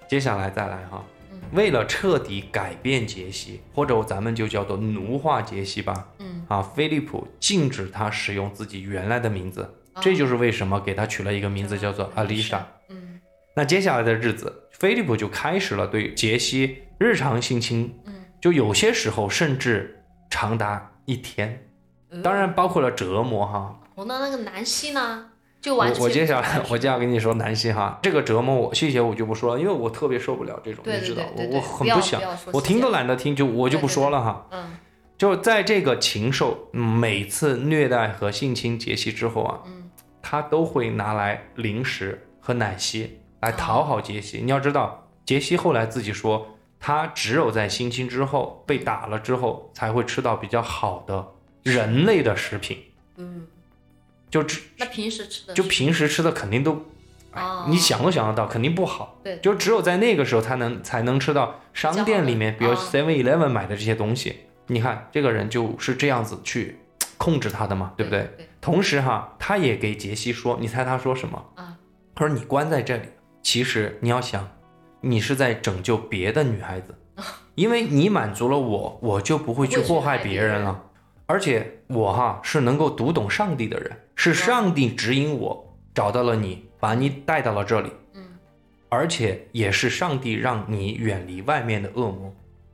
[0.08, 1.21] 接下来再来哈嗯，
[1.54, 6.08] 为了彻底改变杰西，或者咱们就叫做奴化杰西吧。
[6.20, 9.62] 嗯，啊，菲利普禁止他使用自己原来的名字，
[9.94, 12.66] 哦这就是为什么给他取了一个名字叫做阿丽莎。
[12.90, 13.20] 嗯
[13.54, 21.68] 那接下来的日子，菲利普就开始了对杰西日常性侵，嗯，就有些时候甚至长达一天，
[22.10, 23.78] 呃当然包括了折磨哈。
[23.96, 25.31] 哦，那那个南希呢？
[25.62, 32.20] 就我完全我接下来我接下来跟你说南希哈，这个折磨我细节我就不说了，因为我特别受不了这种，对对你知道我我很不想
[32.52, 34.48] 我听都懒得听，就我就不说了哈。
[34.52, 34.78] 嗯
[35.18, 44.40] 就在这个禽兽嗯每次虐待和性侵杰西之后啊，嗯他都会拿来零食和奶昔来讨好杰西。
[44.44, 46.48] 你要知道，杰西后来自己说，
[46.80, 51.28] 他只有在性侵之后被打了之后，才会吃到比较好的
[51.62, 52.80] 人类的食品。
[53.18, 53.46] 嗯，
[54.32, 56.86] 就只那平时吃的就平时吃的肯定都，
[57.68, 59.20] 你想都想得到，肯定不好。
[59.24, 64.38] 对就只有在那个时候才能才能吃到商店里面，比如 Seven Eleven 买的这些东西。
[64.68, 66.80] 你看，这个人就是这样子去
[67.18, 68.22] 控制他的嘛，对不对？
[68.38, 71.44] 对同时哈，他也给杰西说，你猜他说什么？
[71.56, 71.76] 啊，
[72.16, 73.04] 他说你关在这里，
[73.44, 74.48] 其实你要想，
[75.02, 76.96] 你是在拯救别的女孩子，
[77.56, 80.84] 因为你满足了我，我就不会去祸害别人了。
[81.26, 88.38] 而且我哈是能够读懂上帝的人，是上帝指引我找到了你，把你带到了这里，嗯，
[88.88, 92.32] 而且也是上帝让你远离外面的恶魔。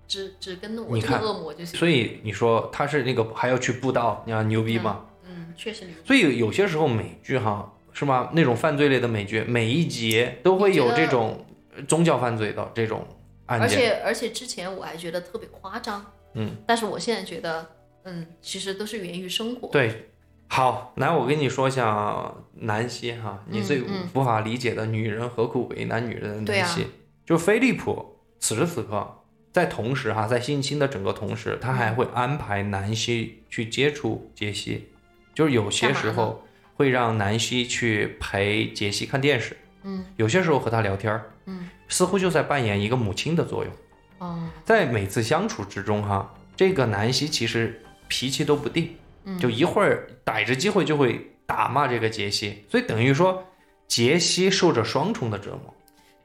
[0.10, 1.80] 只只跟着我这个恶魔就行。
[1.80, 5.06] 所以你说他是那个还要去布道，你看牛逼吗？
[5.24, 6.06] 嗯，确实牛逼。
[6.06, 11.46] 所以有些时候美剧哈是吗，那种犯罪类的美剧，每一集都会有这种
[11.88, 13.08] 宗教犯罪的这种
[13.46, 13.74] 案件而。
[13.74, 17.66] 且而且之前我还觉得特别夸张，嗯，但是我现在觉得，
[18.04, 19.70] 嗯，其实都是源于生活。
[19.70, 20.10] 对，
[20.48, 23.84] 好，来我跟你说一下南希哈，你最
[24.14, 26.88] 无法理解的女人何苦为难女人的南希，
[27.26, 34.88] 就菲利普此时此刻在同时哈，在性侵的整个同时，他还会安排南希去接触杰西，
[35.36, 36.44] 就是有些时候
[36.76, 40.06] 会让南希去陪杰西看电视，嗯。
[40.16, 43.74] 有些时候和他聊天儿，嗯，似乎就在扮演一个母亲的作用。
[44.20, 48.96] 哦，在每次相处之中哈，这个南希其实脾气都不定，嗯
[49.40, 53.44] 就一会儿逮着机会就会打骂这个杰西，所以等于说
[53.88, 55.74] 杰西受着双重的折磨。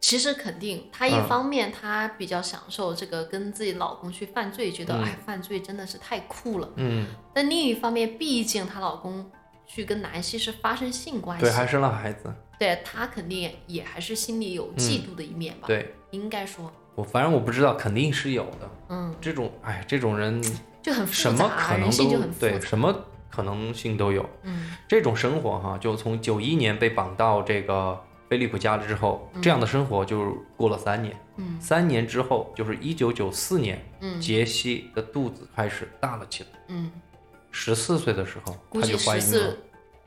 [0.01, 6.69] 其实肯定，她一嗯方面她比较享受这个跟自己老公去犯罪，觉得嗯哎犯罪真的是太酷了。
[6.75, 9.31] 嗯，但另一方面，毕竟她老公
[9.65, 12.35] 去跟南希是发生性关系，对，还生了孩子。
[12.59, 18.71] 对她肯定也还是心里有嫉妒的一面吧。，对应该说，我反正我不知道，肯定是有的。
[18.88, 20.43] 嗯，这种哎，这种人
[20.83, 22.27] 就很什么复杂，可能性就都。
[22.40, 24.29] 对什么可能性都有。
[24.42, 31.16] 嗯这种生活哈，就从九一年被绑到这个菲利普家了之后，这样的生活就过了三年。
[31.37, 36.49] 嗯三年之后，就是一九九四年，嗯杰西的肚子开始大了起来。
[36.68, 36.90] 嗯，
[37.51, 39.59] 十四岁的时候，她就怀十孕了四，，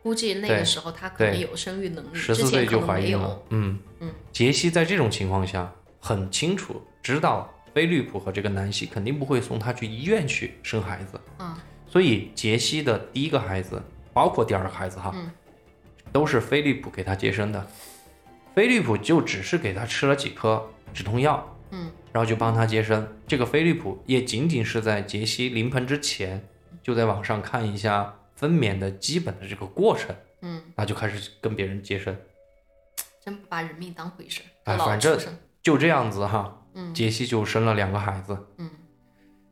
[0.03, 3.39] 估计那个时候她可能有生育能力，十之四岁就怀孕了。。
[3.49, 11.53] 嗯嗯，杰西在这种情况下很清楚知道菲利普和这个南希肯定不会送他去医院去生孩子，嗯
[11.85, 13.83] 所以杰西的第一个孩子，
[14.13, 15.29] 包括第二个孩子哈，嗯
[16.09, 17.67] 都是菲利普给他接生的。
[18.55, 23.05] 菲利普就只是给他吃了几颗止痛药，嗯然后就帮他接生。
[23.27, 26.47] 这个菲利普也仅仅是在杰西临盆之前，
[26.81, 32.15] 就在网上看一下分娩的基本的这个过程，嗯，那就开始跟别人接生。
[33.25, 35.19] 真不把人命当回事儿，哎反正。
[35.61, 36.93] 就这样子哈，嗯。
[36.93, 38.37] 杰西就生了两个孩子。
[38.57, 38.69] 嗯。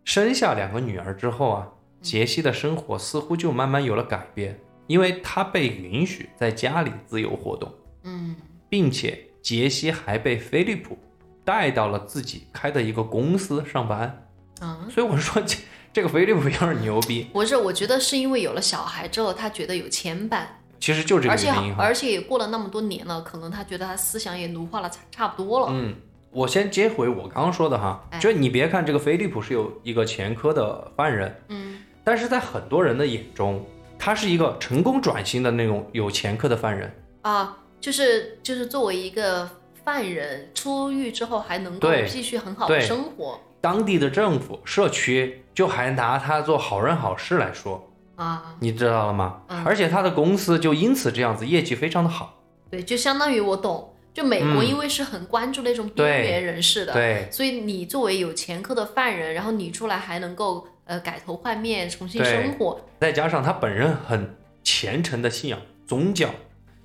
[0.05, 1.67] 生下两个女儿之后啊，
[2.01, 8.35] 杰西的生活似乎就慢慢有了改变，因为他被允许在家里自由活动，嗯。
[8.69, 10.97] 并且杰西还被菲利普
[11.45, 14.27] 带到了自己开的一个公司上班。
[14.59, 15.57] 啊，所以我说这
[15.91, 20.45] 这个菲利普有点牛逼，不是，我觉得是因为有了小孩之后，他觉得有牵绊，
[20.79, 21.83] 其实就这个原因哈。
[21.83, 25.67] 而且也过了那么多年了，可能他觉得他思想也奴化了差差不多了。
[25.71, 25.95] 嗯，
[26.33, 28.19] 我先接回我刚刚说的哈，哎。
[28.19, 31.77] 就你别看这个菲利普是有一个前科的犯人，嗯。
[32.03, 33.65] 但是在很多人的眼中，
[33.97, 36.93] 他是一个成功转型的那种有前科的犯人。
[37.21, 39.49] 啊，就是就是作为一个
[39.85, 43.39] 犯人出狱之后还能够继续很好的生活。
[43.61, 49.41] 当地的政府、社区就还拿他做好人好事来说，啊，你知道了吗？
[49.47, 49.63] 嗯。
[49.63, 52.41] 而且他的公司就因此这样子业绩非常的好。
[52.69, 66.29] 对，就相当于我懂，就美国嗯因为是很关注那种对边缘人士的，对所以你作为有前科的犯人，然后你出来还能够呃改头换面，重新生活，再加上他本人很虔诚的信仰宗教，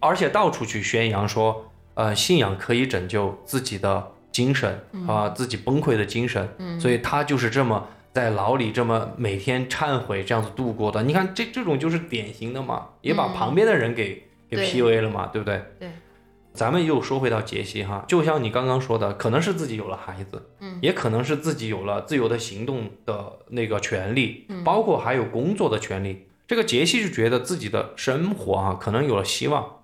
[0.00, 11.02] 而且到处去宣扬说，呃，信仰可以拯救自己的精神啊、自己崩溃的精神，嗯所以他就是这么在牢里这么每天忏悔这样子度过的。
[11.02, 15.62] 你看这这种就是典型的嘛，也把嗯旁边的人给、给 PUA 了嘛，对不对？
[15.78, 15.90] 对。
[16.58, 26.26] 咱们又说回到杰西哈，就像你刚刚说的，可能是自己有了孩子，嗯，也可能是自己有了自由的行动的那个权利，嗯包括还有工作的权利。
[26.48, 29.82] 这个杰西就觉得自己的生活啊，可能有了希望，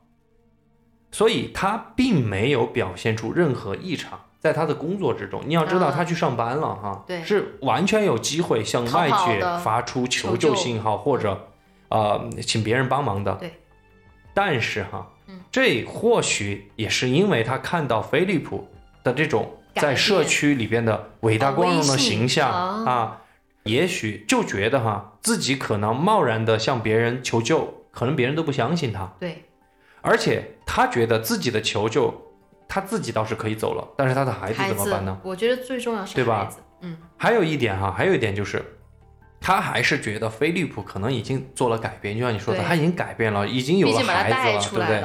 [1.13, 4.19] 所以他并没有表现出任何异常。
[4.41, 11.49] 在他的工作之中，你要知道啊他去上班了哈，对是完全有机会向外界发出求求救救信号或者
[11.89, 13.33] 呃请别人帮忙的。
[13.37, 13.55] 对，
[14.35, 15.14] 但是哈，嗯
[15.55, 18.69] 这或许也是因为他看到菲利普
[19.05, 23.23] 的这种在社区里边的伟大啊光荣的形象啊啊，
[23.63, 29.45] 也许就觉得哈自己可能贸然的向别人求救，可能别人都不相信他，对，
[30.01, 32.13] 而且他觉得自己的求救，
[32.67, 36.47] 他自己倒是可以走了，但是他的孩子怎么办呢？，我觉得最重要是对吧？
[36.47, 36.97] 孩子，嗯。
[37.17, 38.61] 还有一点哈，还有一点就是，
[39.41, 45.05] 他还是觉得菲利普可能已经做了改变，就像你说的，他已经改变了，已经有了孩带子了，对不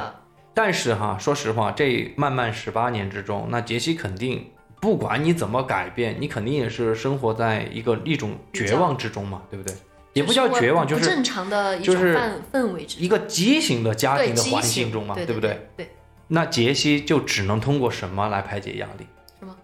[0.52, 9.74] 但是哈，说实话，这漫漫十八年之中，那杰西肯定不管你怎么改变，你肯定也是生活在一个一种绝望之中嘛，对不对？
[10.12, 15.68] 也不叫绝望，就是正常的一种就是氛氛围之一个畸形的家庭的环境中嘛，对不对？
[15.76, 15.88] 对，
[16.26, 19.06] 那杰西就只能通过什么来排解压力？
[19.38, 19.54] 什么？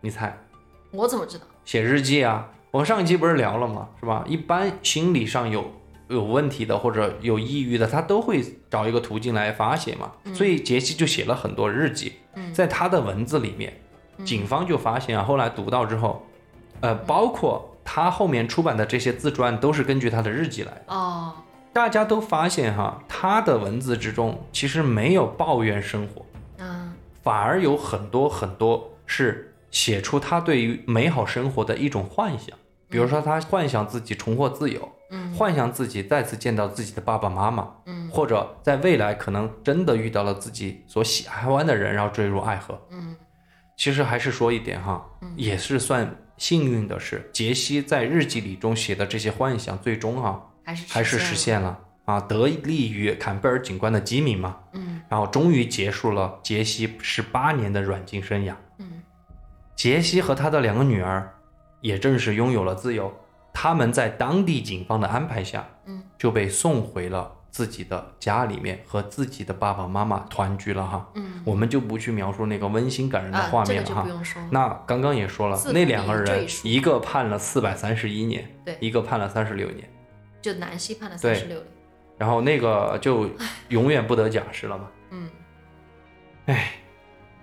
[0.00, 0.36] 你猜？
[0.90, 1.44] 我怎么知道？
[1.64, 2.48] 写日记啊。
[2.72, 3.88] 我上一期不是聊了吗？
[4.00, 4.24] 是吧？
[4.26, 5.72] 一般心理上有
[6.08, 10.12] 有问题的或者有抑郁的，他都会找一个途径来发泄嘛。
[10.32, 13.72] 所以杰西就写了很多日记，嗯在他的文字里面，
[14.24, 16.24] 警方就发现啊，后来读到之后，
[16.80, 20.94] 呃，包括他后面出版的这些自传都是根据他的日记来的。
[20.94, 21.32] 哦，
[21.72, 26.24] 大家都发现哈，他的文字之中其实没有抱怨生活，
[26.58, 26.92] 嗯
[27.22, 32.56] 反而有很多很多是写出他对于美好生活的一种幻想，
[32.96, 35.30] 比如说他幻想自己重获自由，嗯。
[35.34, 38.08] 幻想自己再次见到自己的爸爸妈妈，嗯。
[38.10, 42.80] 或者在未来可能真的遇到了自己所喜欢的人，然后坠入爱河。
[42.90, 43.14] 嗯。
[43.76, 45.04] 其实还是说一点哈，
[45.36, 51.78] 也是算幸运的是，杰西在日记里中写的这些幻想，最终哈还是还是实现了。
[52.06, 55.02] 啊，得利于坎贝尔警官的机敏嘛，嗯。
[55.10, 58.54] 然后终于结束了杰西十八年的软禁生涯。
[58.78, 59.02] 嗯。
[59.74, 61.34] 杰西和他的两个女儿
[61.80, 63.12] 也正是拥有了自由，
[63.52, 71.08] 他们在当地警方的安排下，嗯就被送回了自己的家里面，和自己的爸爸妈妈团聚了哈。
[71.14, 74.06] 嗯我们就不去描述那个温馨感人的画面了哈。
[74.50, 79.88] 那刚刚也说了，那两个人一个判了四百三十一年，对一个判了三十六年，
[80.42, 81.66] 就南希判了对三十六年。
[82.18, 83.30] 然后那个就
[83.68, 84.88] 永远不得假释了嘛。
[85.10, 85.30] 嗯
[86.46, 86.72] 哎，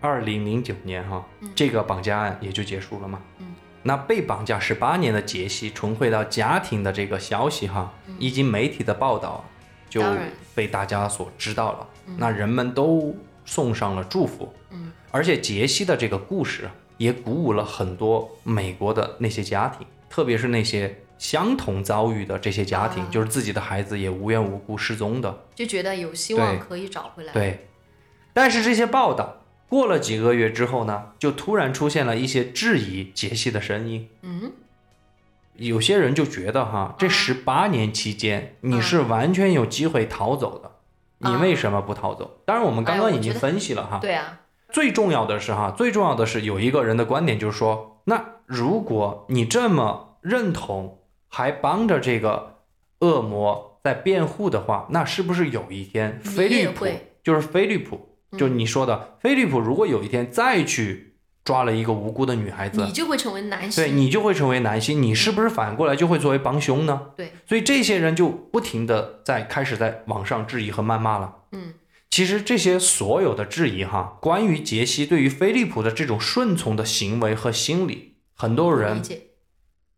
[0.02, 3.22] 二零零九年哈，嗯这个绑架案也就结束了嘛。
[3.38, 3.53] 嗯
[3.84, 9.46] 那被绑架十八年的杰西重回到家庭的这个消息哈，以及媒体的报道，
[9.90, 10.02] 就
[10.56, 11.88] 被大家所知道了。
[12.08, 13.16] 嗯那人们都
[13.46, 25.46] 送上了祝福，嗯而且杰西的这个故事也鼓舞了很多美国的那些家庭，特别是那些相同遭遇的这些家庭，啊就是自己的孩子也无缘无故失踪的。
[25.56, 27.32] 就觉得有希望可以找回来。
[27.32, 27.68] 对，
[28.34, 29.43] 但是这些报道
[29.74, 34.08] 过了几个月之后呢，就突然出现了一些质疑杰西的声音。
[34.22, 34.52] 嗯
[35.56, 40.72] 有些人就觉得哈，这十八年期间你是完全有机会逃走的，
[41.28, 42.40] 你为什么不逃走？
[42.46, 43.98] 当然，我们刚刚已经分析了哈。
[44.00, 51.00] 对啊，最重要的是哈，最重要的是有一个人的观点就是说，那如果你这么认同，
[51.30, 52.58] 还帮着这个
[53.00, 56.88] 恶魔在辩护的话，那是不是有一天你菲利普
[57.24, 63.84] 就是菲利普，就你说的菲利普，如果有一天再去抓了一个无辜的女孩子你，就会成为男性。
[63.84, 67.12] 对你就会成为男性，你是不是反过来就会作为帮凶呢？
[67.16, 71.36] 对，所以这些人就不停的在开始在网上质疑和谩骂了。
[71.52, 71.74] 嗯
[72.10, 79.02] 其实这些所有的质疑哈，关于杰西对于菲利普的这种顺从的行为和心理，很多人。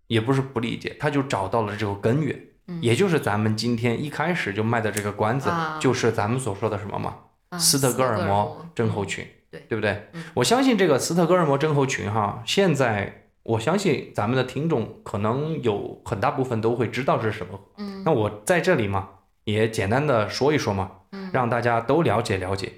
[0.07, 7.17] 也不是不理解，他就找到了这个根源，嗯也就是咱们今天一开始就卖的这个关子，啊就是咱们所说的什么嘛，啊
[7.57, 10.09] 斯德哥尔摩摩症候群，对对不对？
[10.13, 17.59] 嗯我相信这个斯德哥尔摩症候群哈，现在我相信咱们的听众可能有很大部分都会知道是什么。
[17.77, 19.09] 嗯那我在这里嘛，
[19.43, 22.71] 也简单的说一说嘛，嗯让大家都了解了解。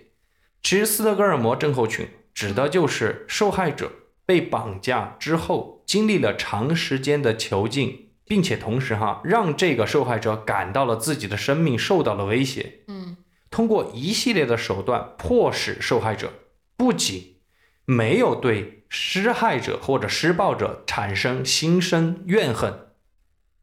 [0.64, 3.92] 其实斯德哥尔摩症候群指的就是受害者
[4.26, 13.16] 被绑架之后，经历了长时间的囚禁，并且同时哈让这个受害者感到了自己的生命受到了威胁，嗯
[13.50, 16.32] 通过一系列的手段迫使受害者
[16.76, 17.38] 不仅
[17.86, 22.88] 没有对施害者或者施暴者产生心生怨恨，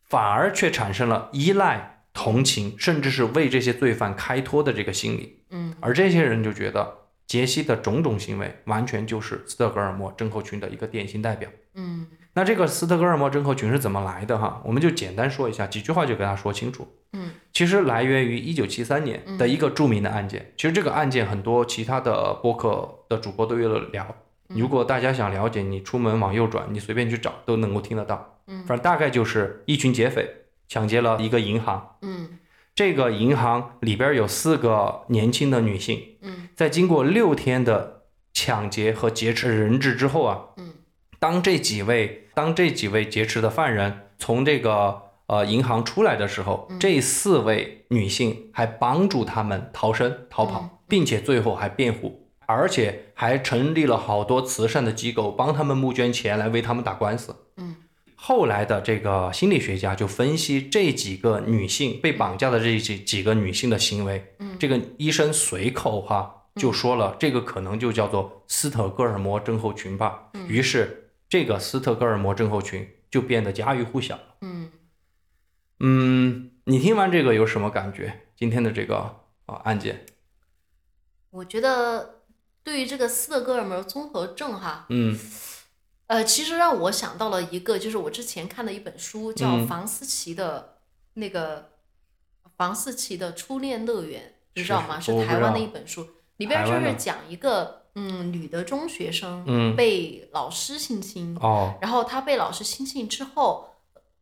[0.02, 5.44] 反而却产生了依赖、同情，甚至是为这些罪犯开脱的这个心理。
[5.50, 11.48] 嗯而这些人就觉得杰西的种种行为完全就是斯德哥尔摩症候群的一个典型代表。
[11.74, 14.60] 嗯那这个斯德哥尔摩症候群是怎么来的哈？
[14.64, 16.88] 我们就简单说一下，几句话就给大家说清楚。
[17.12, 20.52] 嗯其实来源于一九七三年的一个著名的案件。
[20.56, 24.04] 其实这个案件很多其他的播客的主播都有了聊。
[24.48, 28.38] 如果大家想了解，你出门往右转，你随便去找都能够听得到。
[28.48, 28.58] 嗯。
[28.66, 30.28] 反正大概就是一群劫匪
[30.68, 32.38] 抢劫了一个银行，嗯。
[32.74, 36.48] 这个银行里边有四个年轻的女性，嗯。
[36.56, 38.02] 在经过六天的
[38.32, 40.74] 抢劫和劫持人质之后啊，嗯。
[41.20, 46.78] 当这几位当这几位劫持的犯人从这个呃银行出来的时候，嗯。
[46.78, 50.70] 这四位女性还帮助他们逃生逃跑，嗯。
[50.88, 57.34] 并且最后还辩护，而且还成立了好多慈善的机构，帮他们募捐钱来为他们打官司。
[57.56, 57.76] 嗯。
[58.16, 64.56] 后来的这个心理学家就分析这几个女性被绑架的这几几个女性的行为，嗯。
[64.58, 70.30] 这个医生随口哈就说了，这个可能就叫做斯特哥尔摩症候群吧。
[70.34, 70.46] 嗯。
[70.48, 74.22] 于是这个斯特哥尔摩症候群就变得家喻户晓了。
[74.42, 74.70] 嗯，
[75.86, 78.22] 嗯，你听完这个有什么感觉？
[78.34, 78.96] 今天的这个
[79.44, 80.06] 啊案件，
[81.28, 82.22] 我觉得
[82.62, 85.18] 对于这个斯德哥尔摩综合症哈，嗯。
[86.06, 89.66] 呃，其实让我想到了一个，就是我之前看的一本书，叫嗯。
[89.66, 90.78] 房思琪的
[91.14, 91.72] 那个
[92.56, 94.98] 房思琪的初恋乐园，你知道吗？
[94.98, 96.06] 是是台湾的一本书，
[96.38, 99.76] 里边就是讲一个嗯女的中学生嗯。
[99.76, 101.74] 被老师性侵，哦。
[101.82, 103.74] 然后她被老师性侵之后，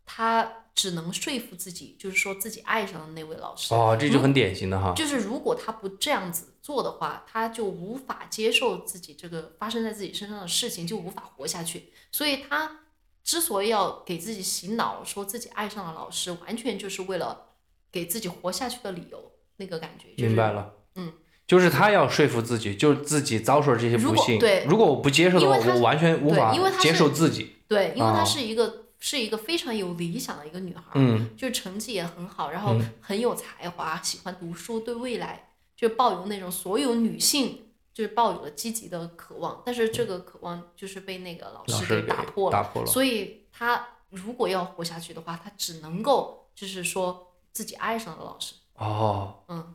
[0.05, 3.75] 她只能说服自己，就是说自己爱上了那位老师。
[3.75, 4.93] 哦，这就很典型的哈。
[4.97, 11.93] 就是如果他不这样子做的话，他就无法接受自己这个发生在自己身上的事情，就无法活下去。
[12.11, 12.81] 所以他
[13.23, 17.49] 之所以要给自己洗脑，说自己爱上了老师，完全就是为了
[17.91, 19.33] 给自己活下去的理由。
[19.59, 20.73] 那个感觉，明白了。
[20.97, 21.13] 嗯，
[21.47, 24.39] 就是他要说服自己，就是自己遭受这些不幸。
[24.39, 27.57] 对，如果我不接受的话，我完全无法接受自己。
[27.69, 42.87] 对，因为他是一个是一个非常有理想的一个女孩，嗯，就是成绩也很好，然后很有才华，喜欢读书，对未来就抱有那种所有女性就是抱有了积极的渴望，但是这个渴望就是被那个老师给打破了，打破了。
[42.87, 48.55] 所以她如果要活下去的话，她只能够就是说自己爱上了老师。
[48.75, 49.75] 哦，嗯，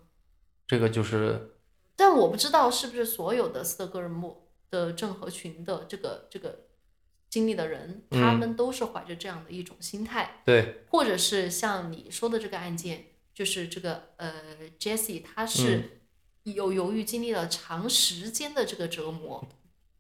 [0.66, 1.58] 这个就是，
[1.98, 6.67] 但我不知道是不是所有的斯德哥尔摩的郑和群的这个这个
[7.30, 14.34] 经历的人，他们都是怀着这样的一种心态，对，或者是像你说的这个案件，就是这个呃
[14.80, 16.02] ，Jesse，他是
[16.44, 19.48] 有由于经历了长时间的这个折磨，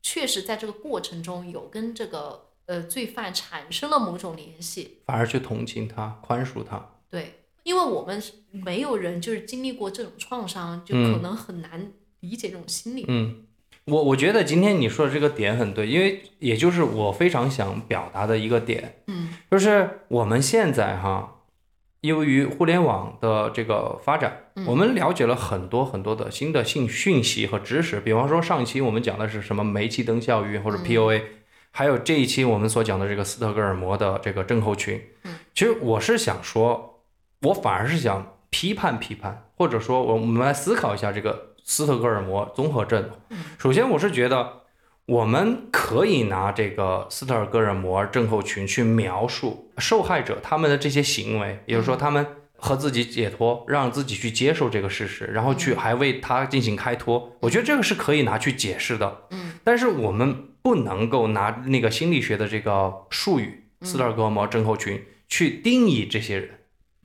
[0.01, 7.43] 确实在这个过程中有跟这个呃罪犯产生了某种联系，反而去同情他，宽恕他，对。
[7.63, 13.03] 因为我们没有人就是经历过这种创伤，就可能很难理解这种心理。
[13.09, 13.45] 嗯，
[13.87, 19.01] 我我觉得今天你说的这个点很对，因为也就是我非常想表达的一个点。
[19.07, 21.41] 嗯，就是我们现在哈，
[22.01, 27.99] 由于互联网的这个发展，我们了解了很多很多的新的信讯息和知识。
[27.99, 31.23] 比方说上一期我们讲的是什么煤气灯效应或者 POA，
[31.71, 35.01] 还有这一期我们所讲的这个斯特哥尔摩的这个症候群。
[35.23, 36.93] 嗯，其实我是想说。
[37.43, 43.09] 我反而是想批判批判，或者说，我我们来思考一下这个斯特哥尔摩综合症。
[43.59, 44.61] 首先，我是觉得
[45.05, 57.35] 我们可以拿这个斯特哥尔摩症候群去描述受害者他们的这些行为，也就是说，他们和自己解脱，让自己去接受这个事实，然后去还为他进行开脱。
[57.41, 59.23] 我觉得这个是可以拿去解释的。
[59.31, 66.51] 嗯，但是我们不能够拿那个心理学的这个术语斯特哥尔摩症候群去定义这些人。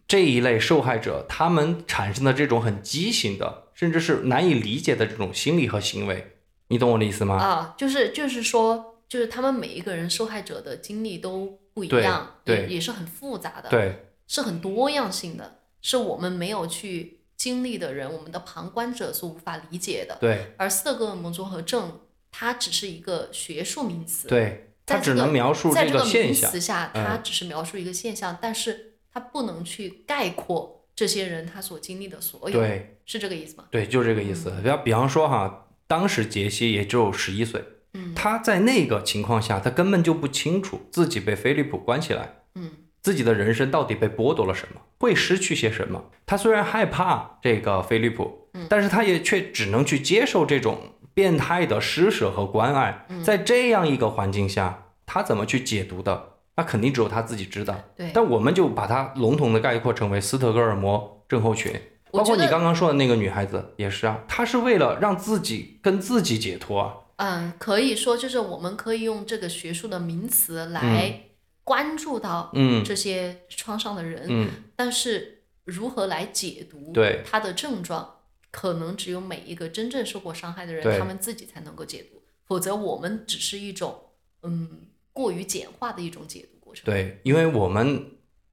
[0.07, 6.37] 这一类受害者，他们产生的这种很畸形的，甚至是难以理解的这种心理和行为，
[6.69, 7.35] 你懂我的意思吗？
[7.35, 20.55] 啊，就是就是说，就是他们每一个人受害者的经历都不一样，对，也是很复杂的，对，是很多样性的，是我们没有去经历的人，我们的旁观者所无法理解的，对。
[20.57, 21.99] 而斯德哥尔摩综合症，
[22.31, 28.91] 它只是一个学术名词，对，它只能描述这个现象，下，它只是描述一个现象，但是。
[29.15, 33.65] 它不能去概括这些人他所经历的所有，对，是这个意思吗？
[33.71, 34.51] 对，就这个意思。
[34.63, 37.65] 比方比方说哈，当时杰西也只有十一岁，
[37.95, 42.71] 嗯，他在那个情况下，他根本就不清楚自己被菲利普关起来，嗯，
[43.01, 46.11] 自己的人生到底被剥夺了什么，会失去些什么。
[46.27, 53.07] 他虽然害怕这个菲利普，嗯，但是他也却只能去接受这种变态的施舍和关爱。
[53.25, 56.32] 在这样一个环境下，他怎么去解读的？
[56.55, 58.11] 那肯定只有他自己知道，对。
[58.13, 61.73] 但我们就把它笼统的概括成为斯特哥尔摩症候群，
[62.11, 66.95] 包括你刚刚说的那个女孩子也是啊，她是为了让自己跟自己解脱啊。
[67.17, 71.21] 嗯，可以说就是我们可以用这个学术的名词来
[71.65, 78.17] 关注到嗯这些创伤的人，嗯，但是如何来解读对他的症状，
[78.51, 83.99] 可能只有每一个真正受过伤害的人他们自己才能够解读，否则我们只是一种
[84.43, 84.69] 嗯。
[85.13, 86.85] 过于简化的一种解读过程。
[86.85, 88.05] 对，因为我们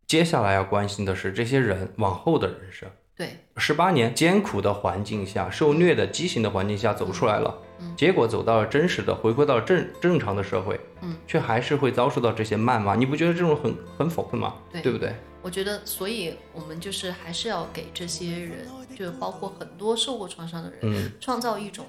[0.07, 2.89] 接下来要关心的是这些人往后的人生。
[3.15, 12.95] 对，十八年艰苦的环境下，受虐的畸形的环境下走出来了，嗯结果走到了真实的，回归到了正正常的社会，嗯，却还是会遭受到这些谩骂。
[12.95, 14.55] 你不觉得这种很很讽刺吗？
[14.71, 15.13] 对，对不对？
[15.41, 18.67] 我觉得，所以我们就是还是要给这些人，
[18.97, 21.85] 就包括很多受过创伤的人，嗯，创造一种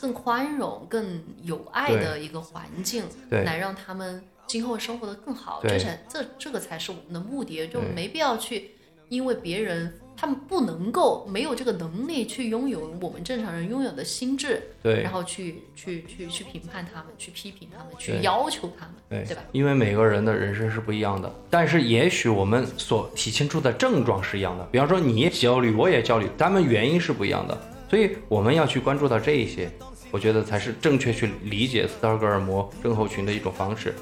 [0.00, 4.22] 更宽容、更有爱的一个环境，来让他们。
[4.48, 8.70] 今后生活的更好，这才这这个才是我们的目的，就没必要去
[9.10, 19.42] 因为别人他们不能够没有这个能力去拥有我们正常人拥有的心智，对，然后去去去去评判他们，去批评他们，去要求他们，对对吧？
[19.52, 27.56] 因为每个人的人生是不一样的，但是也许我们所体现出的症状是一样的，比方说你也焦虑，我也焦虑，他们原因是不一样的，
[27.88, 29.70] 所以我们要去关注到这一些，
[30.10, 33.94] 我觉得才是正确去理解斯德哥尔摩症候群的一种方式。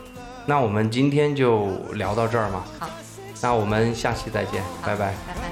[0.47, 2.65] 那我们今天就聊到这儿嘛。
[2.79, 2.89] 好，
[3.47, 5.15] 那我们下期再见，拜拜。
[5.29, 5.47] 拜拜。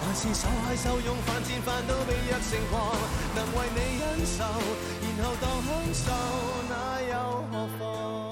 [0.00, 2.96] 还是受害受用犯贱犯到被虐成狂？
[3.36, 4.42] 能为你忍受，
[5.18, 5.44] 然后当
[5.92, 6.08] 享
[7.78, 8.29] 受。